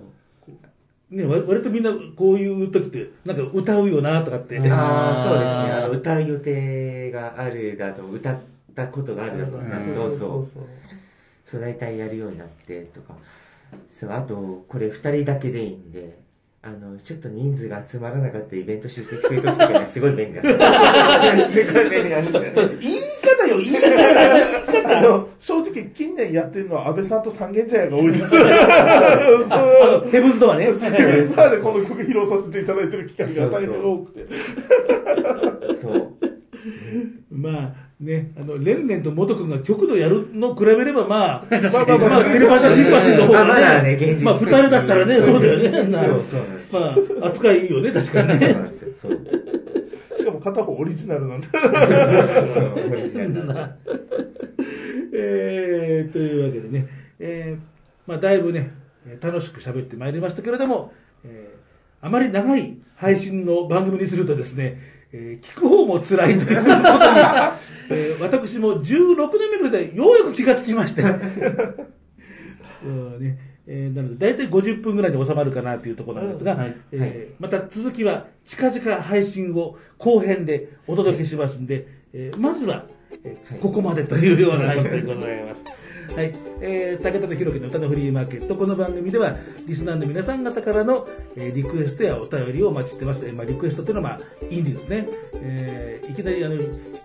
[1.11, 4.59] ね、割割とみんなこういう時って、なんか歌うよなとかって。
[4.71, 5.73] ああ、そうですね。
[5.73, 8.39] あの、歌う予定があるだと、歌っ
[8.77, 10.19] たことがあるだとか、そうどうぞ。
[10.19, 10.65] そう
[11.51, 13.15] そう、大体やるようになってとか。
[13.99, 16.19] そう、あと、これ二人だけでいいんで、
[16.63, 21.65] あの、ちょっと人数が集まらなかったイベント出席するときとかすごい便利なんですよ。
[21.65, 22.77] すごい便利なんですよね。
[22.83, 28.25] 言い方よ、言い方あの、正直近年やってるのは安倍さんと三軒茶屋が多いです。
[28.27, 30.71] あ のヘブンズドアね。
[30.75, 34.27] さあでこの曲披露させていただいてる機会が大変多くて。
[35.81, 36.13] そう。
[37.31, 45.89] まあね、あの、レンレンとモト君が極度やるの比べれば、まあ、まあまあテレパシャシンパシーの方がねまあ、二人だったらね、そうだよね。
[46.73, 48.63] まあ、扱いいいよね、確かにそうなねん。
[48.63, 48.89] ですよ。
[49.03, 49.21] そう。
[50.19, 51.49] しかも片方オリジナルなんで。
[51.49, 53.55] そう、オリジナルなんで。
[55.13, 56.87] えー、というわけでね、
[57.19, 57.63] えー、
[58.07, 58.71] まあ、だいぶね、
[59.07, 60.93] えー楽しく喋ってまいりましたけれども、
[61.25, 61.61] えー
[62.03, 64.79] あまり長い配信の番組にするとですね、
[65.13, 66.79] えー聞く方も辛いということに、
[67.91, 71.03] えー私も16年目ぐらいでようやく気がつきまして、
[72.85, 73.39] うんね。
[73.67, 76.57] えーなので大体50分ぐらいに収まるかなというところなんですが、
[76.93, 82.87] えーまた続きは近々配信を後編でお届けしますんで、えーまずは、
[83.25, 85.65] えーここまでというようなことでございます。
[86.09, 86.33] はい。
[86.61, 88.57] えー、武田弘樹の歌のフリーマーケット。
[88.57, 89.33] この番組では、
[89.69, 90.97] リスナーの皆さん方からの、
[91.37, 93.25] えーリクエストやお便りをお待ちしてます。
[93.25, 95.07] えーまあ、リクエストっていうのは、まあ、いいんですね。
[95.43, 96.55] えーいきなり、あの、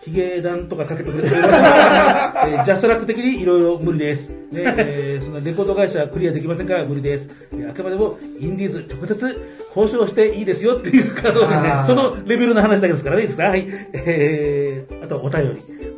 [0.03, 4.29] ヒゲダンとかかけてくれてる、 えージャストラック的にいろいろ無理です。
[4.31, 4.37] ね、
[4.77, 7.47] えーそのレコード会社クリアできませんから無理です。
[7.53, 9.43] えーあくまでも、インディーズ直接
[9.75, 13.43] 交渉していいですよっていう可能性で、あーそのレベルの話だけですからね、いいですか？
[13.45, 13.67] はい。
[13.93, 15.47] えー、あとお便り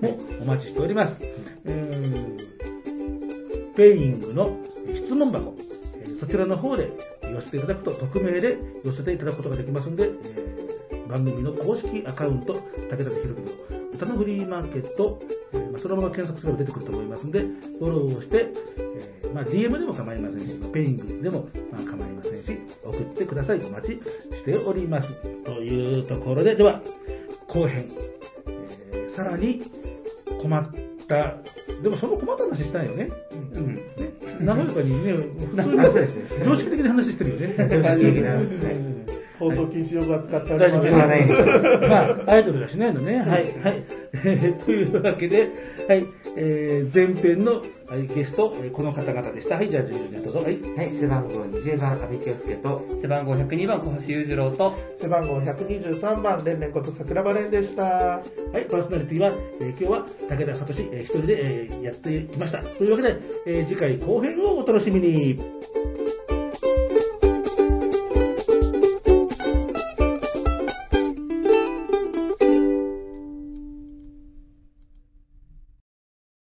[0.02, 0.10] も
[0.42, 1.22] お待ちしております。
[1.66, 1.87] うん
[3.78, 5.54] ペイングの質問箱、
[6.20, 10.10] そちらの方で寄せていただくと、匿名で寄せていただくことができますので、
[11.08, 12.58] 番組の公式アカウント、武
[12.90, 13.36] 田弘樹の
[13.94, 15.20] 歌のフリーマーケット、
[15.78, 18.48] そのまま検索すれば出てくると思いますので、フォローをして、
[19.28, 23.60] えまあ、DM でも構いませんし、ペイングでもま構いませんし、送ってください。
[23.60, 25.22] お待ちしております。
[25.44, 26.82] というところで、では、
[27.48, 27.86] 後編、
[28.48, 29.60] えーさらに
[30.42, 30.87] 困った、
[31.82, 33.08] でもその困った話したいよね。
[33.56, 33.76] うん。
[33.76, 33.84] ね、
[34.42, 38.97] 長岡にね、普通に 常識的な話してるよね。
[39.40, 43.18] 放送禁止用語は使っており大丈夫ですまあ、アイドルがしないのね。
[43.18, 43.84] はい、はい。
[44.66, 45.40] というわけで、
[45.88, 46.04] はい、
[46.38, 49.56] えー、前編のはいゲスト、えーこの方々でした。
[49.56, 50.40] はい、じゃあ、順々にどうぞ。
[50.40, 50.62] はい。
[50.76, 57.84] はい、背番号20番、阿部清介と、背番号102番、小橋裕次郎と、背番号123番、レンレンこと桜庭蓮でした。
[57.84, 58.22] は
[58.60, 59.32] い、パーソナリティは、
[59.62, 62.58] えー今日は武田聡、えー一人で、えーやってきました。
[62.62, 63.16] というわけで、
[63.48, 65.40] えー次回後編をお楽しみに。